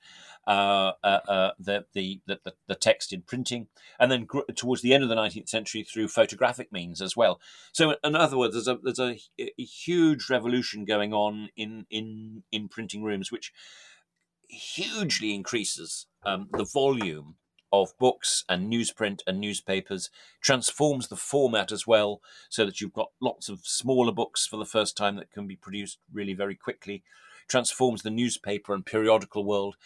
[0.46, 2.38] uh, uh, uh, the, the, the,
[2.68, 3.66] the text in printing,
[3.98, 7.40] and then gr- towards the end of the 19th century through photographic means as well.
[7.72, 12.44] So, in other words, there's a there's a, a huge revolution going on in in
[12.52, 13.52] in printing rooms, which
[14.48, 17.34] hugely increases um, the volume
[17.72, 20.10] of books and newsprint and newspapers,
[20.40, 24.64] transforms the format as well, so that you've got lots of smaller books for the
[24.64, 27.02] first time that can be produced really very quickly,
[27.48, 29.76] transforms the newspaper and periodical world.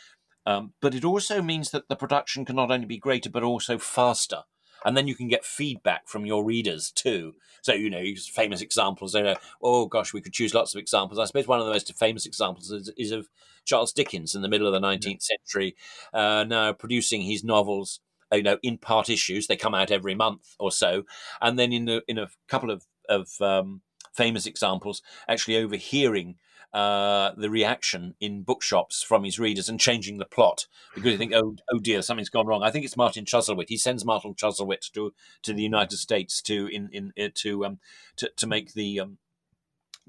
[0.44, 3.78] Um, but it also means that the production can not only be greater but also
[3.78, 4.42] faster
[4.84, 7.34] and then you can get feedback from your readers too.
[7.62, 8.02] So you know,
[8.32, 9.14] famous examples.
[9.14, 11.18] You know, oh gosh, we could choose lots of examples.
[11.18, 13.28] I suppose one of the most famous examples is, is of
[13.64, 15.76] Charles Dickens in the middle of the nineteenth century,
[16.12, 18.00] uh, now producing his novels.
[18.32, 21.04] Uh, you know, in part issues, they come out every month or so,
[21.42, 23.82] and then in a, in a couple of of um,
[24.14, 26.36] famous examples, actually overhearing
[26.72, 31.32] uh, the reaction in bookshops from his readers and changing the plot because you think,
[31.34, 32.62] oh, oh dear, something's gone wrong.
[32.62, 33.68] I think it's Martin Chuzzlewit.
[33.68, 35.12] He sends Martin Chuzzlewit to
[35.42, 37.78] to the United States to in in uh, to um
[38.16, 39.18] to, to make the um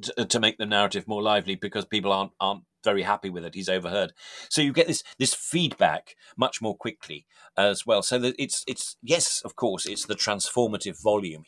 [0.02, 3.56] to, to make the narrative more lively because people aren't aren't very happy with it.
[3.56, 4.14] He's overheard,
[4.50, 7.26] so you get this this feedback much more quickly
[7.58, 8.04] as well.
[8.04, 11.44] So that it's it's yes, of course, it's the transformative volume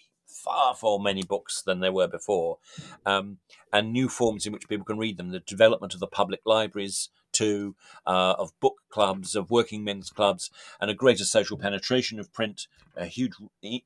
[0.45, 2.59] far, far many books than there were before,
[3.05, 3.39] um,
[3.73, 5.31] and new forms in which people can read them.
[5.31, 7.75] The development of the public libraries, too,
[8.05, 12.67] uh, of book clubs, of working men's clubs, and a greater social penetration of print,
[12.95, 13.33] a huge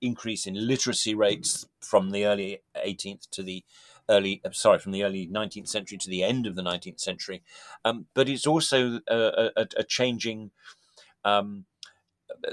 [0.02, 3.64] increase in literacy rates from the early 18th to the
[4.10, 7.42] early, uh, sorry, from the early 19th century to the end of the 19th century.
[7.86, 10.52] Um, but it's also a, a, a changing
[11.24, 11.66] um,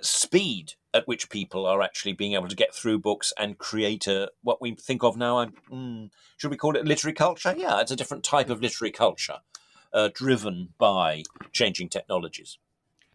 [0.02, 4.30] speed at which people are actually being able to get through books and create a
[4.42, 5.46] what we think of now.
[5.70, 7.54] Mm, should we call it literary culture?
[7.56, 9.38] Yeah, it's a different type of literary culture,
[9.92, 11.22] uh, driven by
[11.52, 12.58] changing technologies.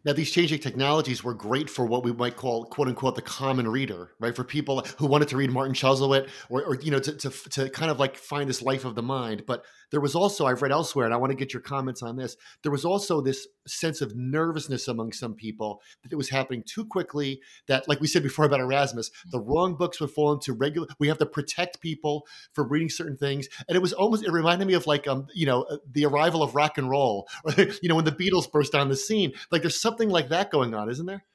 [0.04, 3.68] Now, these changing technologies were great for what we might call, quote unquote, the common
[3.68, 4.36] reader, right?
[4.36, 7.70] For people who wanted to read Martin Chuzzlewit or, or you know, to, to, to
[7.70, 9.44] kind of like find this life of the mind.
[9.46, 12.16] But there was also, I've read elsewhere, and I want to get your comments on
[12.16, 12.38] this.
[12.64, 16.86] There was also this sense of nervousness among some people that it was happening too
[16.86, 17.42] quickly.
[17.68, 20.88] That, like we said before about Erasmus, the wrong books would fall into regular.
[21.00, 24.24] We have to protect people from reading certain things, and it was almost.
[24.24, 27.28] It reminded me of like, um, you know, uh, the arrival of rock and roll,
[27.46, 29.34] or you know, when the Beatles burst on the scene.
[29.52, 31.26] Like, there's something like that going on, isn't there?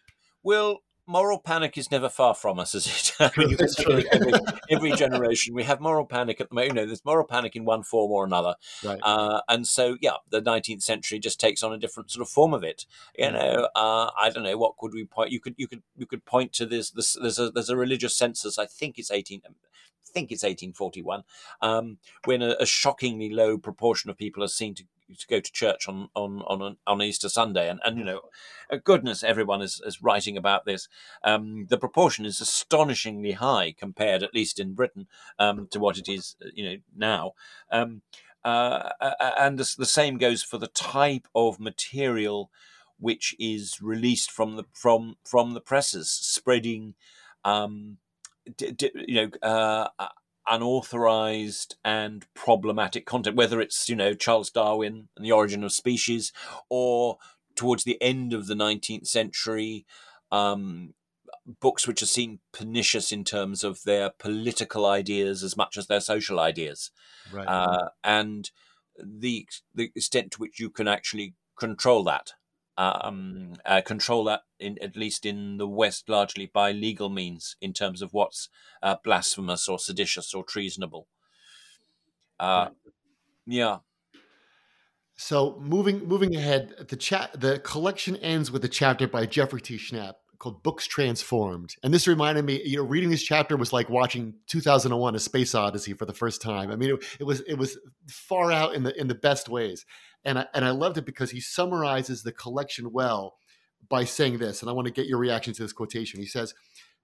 [0.42, 3.12] Well, moral panic is never far from us, is it?
[3.20, 4.34] every,
[4.70, 6.74] every, generation we have moral panic at the moment.
[6.74, 8.54] You know, there's moral panic in one form or another,
[8.84, 8.98] right.
[9.02, 12.52] uh, and so yeah, the 19th century just takes on a different sort of form
[12.52, 12.86] of it.
[13.18, 13.32] You mm.
[13.34, 15.30] know, uh, I don't know what could we point.
[15.30, 16.90] You could you could you could point to this.
[16.90, 18.58] this there's a there's a religious census.
[18.58, 19.42] I think it's 18.
[19.46, 19.50] I
[20.12, 21.24] think it's 1841,
[21.60, 24.84] um, when a, a shockingly low proportion of people are seen to
[25.18, 28.20] to go to church on on on, on Easter Sunday, and and you know,
[28.70, 30.88] uh, goodness, everyone is, is writing about this.
[31.22, 35.06] Um, the proportion is astonishingly high compared, at least in Britain,
[35.38, 37.32] um, to what it is uh, you know now.
[37.70, 38.02] Um,
[38.44, 38.90] uh,
[39.40, 42.48] and the, the same goes for the type of material
[42.98, 46.94] which is released from the from from the presses, spreading,
[47.44, 47.98] um,
[48.56, 49.88] d- d- you know, uh,
[50.48, 56.32] unauthorized and problematic content, whether it's you know Charles Darwin and the Origin of Species,
[56.68, 57.18] or
[57.54, 59.86] towards the end of the nineteenth century,
[60.30, 60.94] um,
[61.60, 66.00] books which are seen pernicious in terms of their political ideas as much as their
[66.00, 66.90] social ideas,
[67.32, 67.46] right.
[67.46, 68.50] uh, and
[68.98, 72.32] the the extent to which you can actually control that
[72.78, 77.72] um, uh, control that in at least in the West largely by legal means in
[77.72, 78.48] terms of what's
[78.82, 81.06] uh, blasphemous or seditious or treasonable.
[82.38, 82.68] Uh,
[83.46, 83.78] yeah.
[85.16, 89.76] So moving moving ahead, the chat the collection ends with a chapter by Jeffrey T.
[89.78, 91.74] Schnapp called Books Transformed.
[91.82, 95.54] And this reminded me, you know, reading this chapter was like watching 2001 A Space
[95.54, 96.70] Odyssey for the first time.
[96.70, 97.78] I mean, it, it was it was
[98.10, 99.86] far out in the in the best ways
[100.24, 103.36] and I, and I loved it because he summarizes the collection well
[103.88, 106.20] by saying this, and I want to get your reaction to this quotation.
[106.20, 106.54] He says,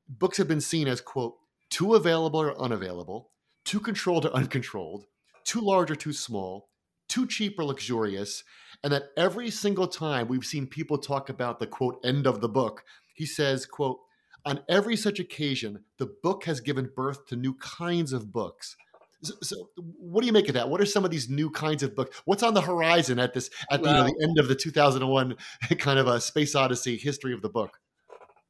[0.08, 1.36] "Books have been seen as quote
[1.70, 3.30] too available or unavailable,
[3.64, 5.06] too controlled or uncontrolled,
[5.44, 6.68] too large or too small,
[7.08, 8.42] too cheap or luxurious,
[8.82, 12.48] and that every single time we've seen people talk about the quote end of the
[12.48, 12.84] book,
[13.14, 14.00] he says quote."
[14.44, 18.76] On every such occasion, the book has given birth to new kinds of books,
[19.22, 20.68] so, so, what do you make of that?
[20.68, 22.20] What are some of these new kinds of books?
[22.24, 25.36] What's on the horizon at this at well, you know, the end of the 2001
[25.78, 27.78] kind of a space odyssey history of the book?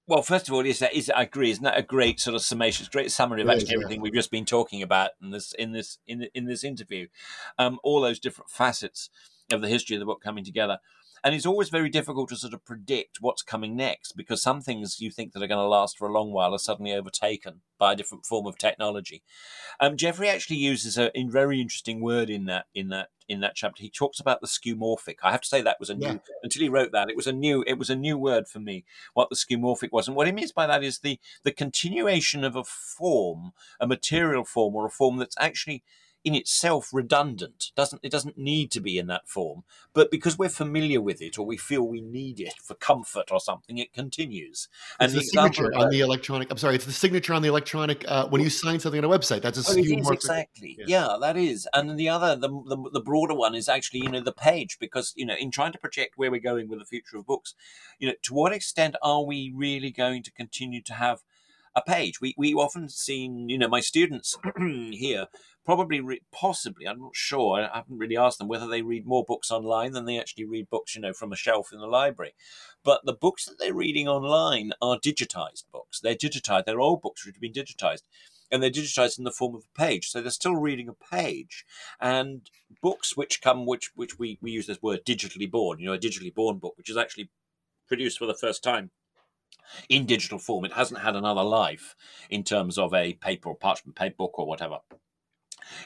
[0.08, 1.50] Well, first of all, is that is I agree.
[1.50, 2.86] Isn't that a great sort of summation?
[2.86, 4.02] a Great summary of actually everything yeah.
[4.02, 7.06] we've just been talking about in this in this in in this interview.
[7.58, 9.10] Um, all those different facets
[9.52, 10.78] of the history of the book coming together.
[11.24, 15.00] And it's always very difficult to sort of predict what's coming next because some things
[15.00, 17.92] you think that are going to last for a long while are suddenly overtaken by
[17.92, 19.22] a different form of technology.
[19.78, 23.54] Um, Jeffrey actually uses a, a very interesting word in that in that in that
[23.54, 23.82] chapter.
[23.82, 25.16] He talks about the skeuomorphic.
[25.22, 26.18] I have to say that was a new yeah.
[26.42, 27.08] until he wrote that.
[27.08, 28.84] It was a new it was a new word for me.
[29.14, 32.56] What the skeuomorphic was, and what he means by that is the the continuation of
[32.56, 35.84] a form, a material form, or a form that's actually
[36.24, 37.72] in itself redundant.
[37.76, 41.38] Doesn't it doesn't need to be in that form, but because we're familiar with it
[41.38, 44.68] or we feel we need it for comfort or something, it continues.
[45.00, 46.50] And it's the, the signature on the electronic.
[46.50, 49.18] I'm sorry, it's the signature on the electronic uh, when you sign something on a
[49.18, 49.42] website.
[49.42, 50.76] That's a oh, exactly.
[50.78, 50.84] Yeah.
[50.86, 51.16] yeah.
[51.20, 51.68] that is.
[51.72, 55.12] And the other, the, the the broader one is actually you know the page because
[55.16, 57.54] you know in trying to project where we're going with the future of books,
[57.98, 61.22] you know to what extent are we really going to continue to have
[61.74, 62.20] a page.
[62.20, 65.26] We we often seen, you know, my students here
[65.64, 67.60] probably, re- possibly, I'm not sure.
[67.60, 70.68] I haven't really asked them whether they read more books online than they actually read
[70.68, 72.34] books, you know, from a shelf in the library.
[72.84, 76.00] But the books that they're reading online are digitized books.
[76.00, 76.64] They're digitized.
[76.64, 78.02] They're old books which have been digitized
[78.50, 80.10] and they're digitized in the form of a page.
[80.10, 81.64] So they're still reading a page.
[82.00, 82.50] And
[82.82, 85.98] books which come, which which we, we use this word digitally born, you know, a
[85.98, 87.30] digitally born book, which is actually
[87.88, 88.90] produced for the first time
[89.88, 90.64] in digital form.
[90.64, 91.94] It hasn't had another life
[92.30, 94.78] in terms of a paper or parchment paper book or whatever.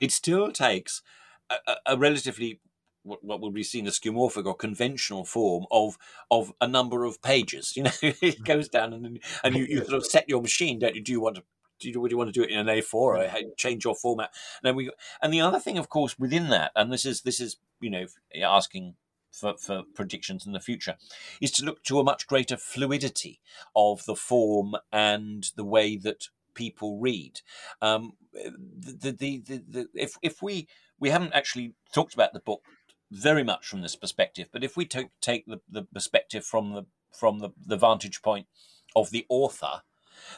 [0.00, 1.02] It still takes
[1.50, 2.60] a, a relatively
[3.02, 5.96] what, what would be seen as skeuomorphic or conventional form of
[6.30, 7.72] of a number of pages.
[7.76, 10.94] You know, it goes down and and you, you sort of set your machine, don't
[10.94, 11.02] you?
[11.02, 11.42] Do you want to
[11.78, 14.30] do you, would you want to do it in an A4 or change your format?
[14.62, 14.90] And then we
[15.22, 18.06] and the other thing, of course, within that, and this is this is you know
[18.42, 18.94] asking
[19.32, 20.96] for, for predictions in the future,
[21.40, 23.40] is to look to a much greater fluidity
[23.74, 27.40] of the form and the way that people read.
[27.80, 30.68] Um, the, the, the, the, if, if we,
[30.98, 32.62] we haven't actually talked about the book
[33.10, 36.86] very much from this perspective, but if we take, take the, the perspective from the,
[37.12, 38.46] from the, the vantage point
[38.96, 39.82] of the author,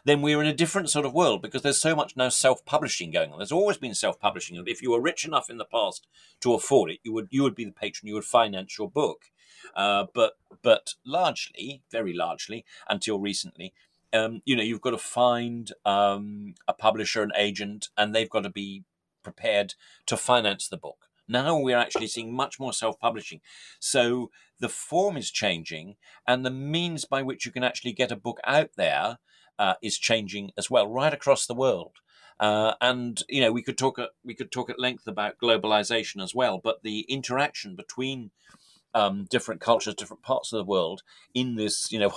[0.04, 3.32] then we're in a different sort of world because there's so much now self-publishing going
[3.32, 3.38] on.
[3.38, 6.06] There's always been self-publishing, and if you were rich enough in the past
[6.40, 9.26] to afford it, you would you would be the patron, you would finance your book.
[9.74, 13.74] Uh, but but largely, very largely, until recently,
[14.12, 18.42] um, you know, you've got to find um, a publisher, an agent, and they've got
[18.42, 18.84] to be
[19.22, 19.74] prepared
[20.06, 21.08] to finance the book.
[21.28, 23.40] Now we're actually seeing much more self publishing.
[23.78, 28.16] So the form is changing, and the means by which you can actually get a
[28.16, 29.18] book out there
[29.58, 31.96] uh, is changing as well, right across the world.
[32.40, 36.22] Uh, and you know, we could talk at, we could talk at length about globalization
[36.22, 38.30] as well, but the interaction between
[38.94, 41.02] um, different cultures, different parts of the world
[41.34, 42.12] in this, you know,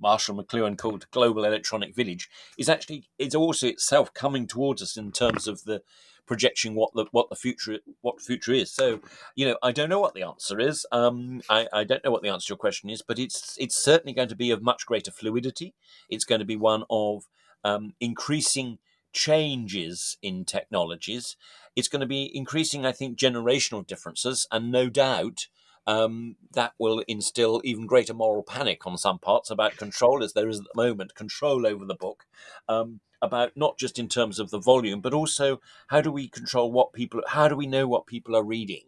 [0.00, 2.28] Marshall McLuhan called Global Electronic Village,
[2.58, 5.82] is actually it's also itself coming towards us in terms of the
[6.26, 8.72] projection what the what the future what future is.
[8.72, 9.00] So,
[9.34, 10.84] you know, I don't know what the answer is.
[10.92, 13.82] Um, I, I don't know what the answer to your question is, but it's it's
[13.82, 15.74] certainly going to be of much greater fluidity.
[16.08, 17.24] It's going to be one of
[17.64, 18.78] um, increasing
[19.12, 21.36] changes in technologies.
[21.74, 25.46] It's going to be increasing, I think, generational differences, and no doubt
[25.86, 30.48] um, that will instill even greater moral panic on some parts about control, as there
[30.48, 32.26] is at the moment, control over the book,
[32.68, 36.70] um, about not just in terms of the volume, but also how do we control
[36.70, 38.84] what people, how do we know what people are reading,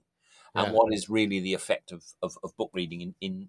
[0.55, 0.73] and yeah.
[0.73, 3.49] what is really the effect of, of, of book reading in, in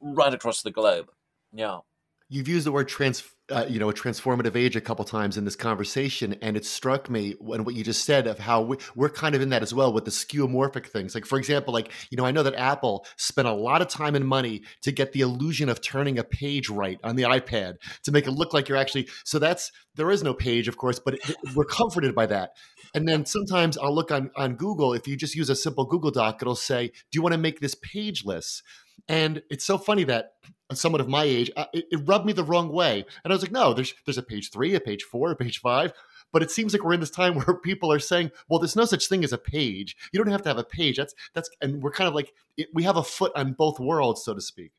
[0.00, 1.10] right across the globe.
[1.52, 1.80] Yeah
[2.28, 5.44] you've used the word trans uh, you know a transformative age a couple times in
[5.44, 9.08] this conversation and it struck me when what you just said of how we, are
[9.08, 11.14] kind of in that as well with the skeuomorphic things.
[11.14, 14.14] Like for example like you know i know that apple spent a lot of time
[14.14, 18.12] and money to get the illusion of turning a page right on the ipad to
[18.12, 21.14] make it look like you're actually so that's there is no page of course but
[21.14, 22.52] it, we're comforted by that.
[22.94, 26.10] And then sometimes i'll look on on google if you just use a simple google
[26.10, 28.62] doc it'll say do you want to make this pageless
[29.08, 30.32] and it's so funny that
[30.72, 33.04] someone of my age, uh, it, it, rubbed me the wrong way.
[33.24, 35.60] And I was like, no, there's there's a page three, a page four, a page
[35.60, 35.92] five.
[36.30, 38.84] But it seems like we're in this time where people are saying, well, there's no
[38.84, 39.96] such thing as a page.
[40.12, 40.96] You don't have to have a page.
[40.96, 44.24] That's that's, and we're kind of like it, we have a foot on both worlds,
[44.24, 44.72] so to speak.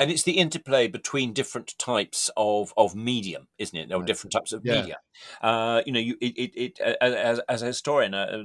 [0.00, 3.92] And it's the interplay between different types of, of medium, isn't it?
[3.92, 4.74] Or different types of yeah.
[4.74, 4.98] media.
[5.42, 8.44] Uh, you know, you it, it, it as, as a historian, uh,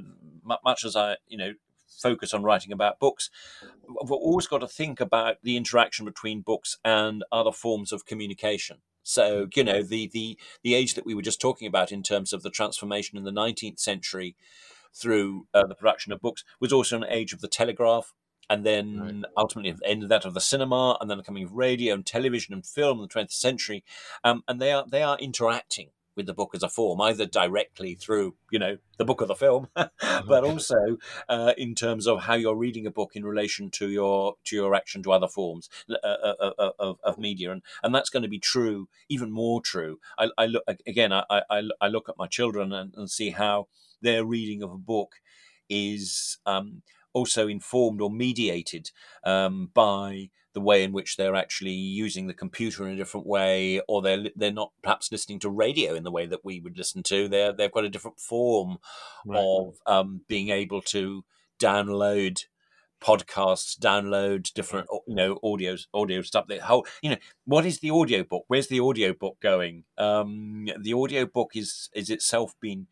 [0.64, 1.54] much as I you know
[2.02, 3.30] focus on writing about books,
[3.88, 8.78] we've always got to think about the interaction between books and other forms of communication.
[9.04, 12.34] So you know the the the age that we were just talking about in terms
[12.34, 14.36] of the transformation in the 19th century
[14.96, 18.14] through uh, the production of books was also an age of the telegraph,
[18.50, 19.32] and then right.
[19.36, 21.94] ultimately at the end of that of the cinema, and then the coming of radio
[21.94, 23.84] and television and film in the 20th century,
[24.24, 27.96] um, and they are they are interacting with the book as a form, either directly
[27.96, 30.28] through, you know, the book of the film, mm-hmm.
[30.28, 30.98] but also
[31.30, 34.76] uh, in terms of how you're reading a book in relation to your to your
[34.76, 38.24] action to other forms uh, uh, uh, uh of, of media, and and that's going
[38.24, 40.00] to be true, even more true.
[40.18, 43.68] I, I look again, I, I, I look at my children and, and see how
[44.02, 45.16] their reading of a book
[45.70, 46.82] is um,
[47.14, 48.92] also informed or mediated
[49.24, 53.82] um, by the way in which they're actually using the computer in a different way,
[53.88, 57.04] or they're they're not perhaps listening to radio in the way that we would listen
[57.04, 57.28] to.
[57.28, 58.78] They're they've got a different form
[59.26, 59.40] right.
[59.40, 61.26] of um, being able to
[61.60, 62.46] download
[63.02, 66.46] podcasts, download different you know audio audio stuff.
[66.48, 68.46] The whole you know what is the audio book?
[68.48, 69.86] Where's the audio book going?
[69.98, 72.88] Um, the audio book is is itself been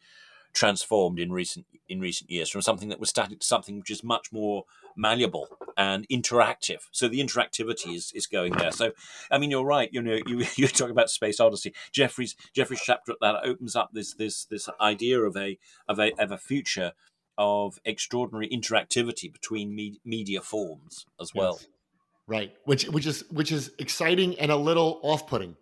[0.53, 4.03] transformed in recent in recent years from something that was static to something which is
[4.03, 4.63] much more
[4.95, 5.47] malleable
[5.77, 6.79] and interactive.
[6.91, 8.71] So the interactivity is, is going there.
[8.71, 8.91] So
[9.29, 9.89] I mean, you're right.
[9.91, 11.73] You know, you you talk about Space Odyssey.
[11.91, 16.31] Jeffrey's Jeffrey's chapter that opens up this this this idea of a of a of
[16.31, 16.93] a future
[17.37, 21.57] of extraordinary interactivity between me- media forms as well.
[21.59, 21.67] Yes.
[22.27, 25.57] Right, which which is which is exciting and a little off putting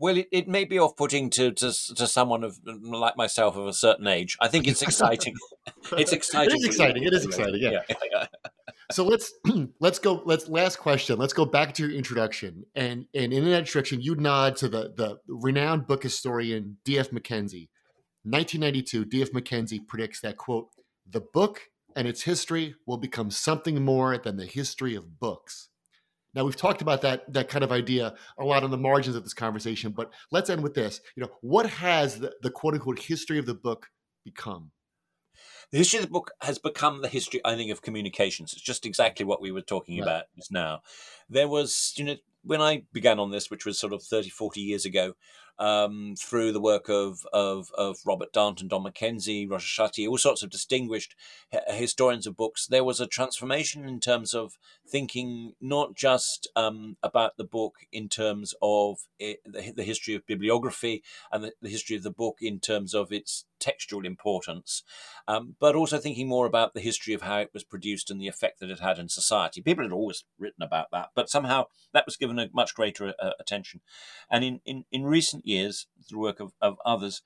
[0.00, 3.72] well, it, it may be off-putting to, to to someone of like myself of a
[3.72, 4.36] certain age.
[4.40, 5.34] I think it's exciting.
[5.92, 6.56] it's exciting.
[6.56, 7.02] It is exciting.
[7.04, 7.60] It is exciting.
[7.60, 7.82] Yeah.
[7.88, 8.26] yeah, yeah.
[8.92, 9.32] so let's
[9.80, 10.22] let's go.
[10.24, 11.18] Let's last question.
[11.18, 14.94] Let's go back to your introduction, and and in that introduction, you nod to the
[14.96, 17.10] the renowned book historian D.F.
[17.10, 17.68] McKenzie.
[18.24, 19.30] 1992, D.F.
[19.32, 20.68] McKenzie predicts that quote
[21.08, 21.62] the book
[21.96, 25.69] and its history will become something more than the history of books.
[26.34, 29.24] Now we've talked about that that kind of idea a lot on the margins of
[29.24, 31.00] this conversation, but let's end with this.
[31.16, 33.88] You know, what has the, the quote unquote history of the book
[34.24, 34.70] become?
[35.72, 38.52] The history of the book has become the history, I think, of communications.
[38.52, 40.02] It's just exactly what we were talking right.
[40.02, 40.80] about just now.
[41.28, 44.60] There was, you know, when I began on this, which was sort of 30, 40
[44.60, 45.14] years ago,
[45.60, 50.18] um, through the work of, of, of Robert Darnton and Don McKenzie, Roger Chartier, all
[50.18, 51.14] sorts of distinguished
[51.68, 54.54] historians of books, there was a transformation in terms of
[54.88, 60.26] thinking not just um, about the book in terms of it, the, the, history of
[60.26, 64.82] bibliography and the, the, history of the book in terms of its textual importance,
[65.28, 68.28] um, but also thinking more about the history of how it was produced and the
[68.28, 69.60] effect that it had in society.
[69.60, 73.30] People had always written about that, but somehow that was given a much greater uh,
[73.38, 73.80] attention.
[74.30, 77.22] And in, in, in recent years, through work of, of others,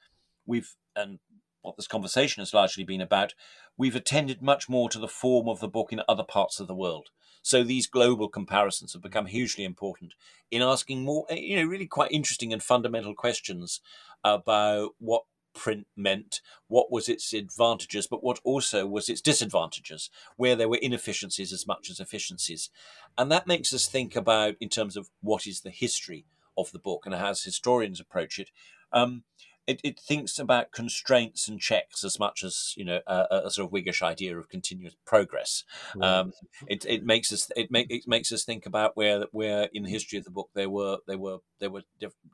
[0.46, 1.18] we've, and
[1.62, 3.34] what this conversation has largely been about,
[3.76, 6.74] we've attended much more to the form of the book in other parts of the
[6.74, 7.08] world.
[7.42, 10.14] So these global comparisons have become hugely important
[10.50, 13.80] in asking more, you know, really quite interesting and fundamental questions
[14.22, 20.56] about what print meant, what was its advantages, but what also was its disadvantages, where
[20.56, 22.70] there were inefficiencies as much as efficiencies.
[23.16, 26.24] And that makes us think about, in terms of what is the history
[26.56, 28.50] of the book and how historians approach it.
[28.92, 29.24] Um,
[29.66, 33.64] it, it, thinks about constraints and checks as much as you know a, a sort
[33.64, 35.64] of Whiggish idea of continuous progress.
[36.00, 36.32] Um,
[36.66, 39.90] it, it makes us it, make, it makes us think about where where in the
[39.90, 41.82] history of the book there were there were there were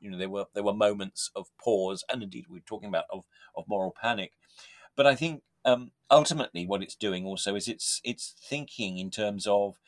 [0.01, 3.27] you know there were there were moments of pause and indeed we're talking about of
[3.57, 4.33] of moral panic.
[4.97, 9.47] But I think um, ultimately what it's doing also is it's it's thinking in terms
[9.47, 9.79] of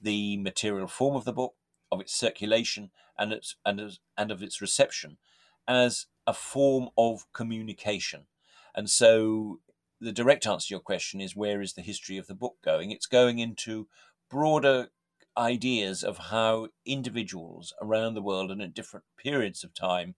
[0.00, 1.54] the material form of the book,
[1.90, 3.80] of its circulation, and its and
[4.16, 5.18] and of its reception
[5.66, 8.26] as a form of communication.
[8.74, 9.60] And so
[10.00, 12.90] the direct answer to your question is where is the history of the book going?
[12.90, 13.88] It's going into
[14.30, 14.88] broader
[15.36, 20.14] ideas of how individuals around the world and at different periods of time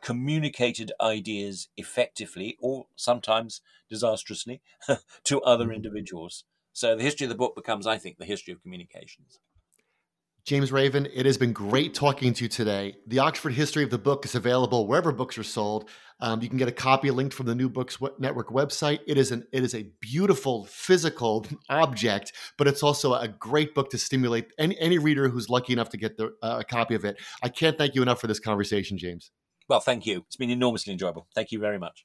[0.00, 4.60] communicated ideas effectively or sometimes disastrously
[5.24, 5.74] to other mm-hmm.
[5.74, 6.44] individuals.
[6.72, 9.38] So the history of the book becomes, I think, the history of communications.
[10.44, 12.96] James Raven, it has been great talking to you today.
[13.06, 15.88] The Oxford History of the Book is available wherever books are sold.
[16.20, 19.00] Um, you can get a copy linked from the New Books Network website.
[19.06, 23.88] It is an it is a beautiful physical object, but it's also a great book
[23.90, 27.06] to stimulate any any reader who's lucky enough to get the, uh, a copy of
[27.06, 27.16] it.
[27.42, 29.30] I can't thank you enough for this conversation, James.
[29.66, 30.24] Well, thank you.
[30.26, 31.26] It's been enormously enjoyable.
[31.34, 32.04] Thank you very much.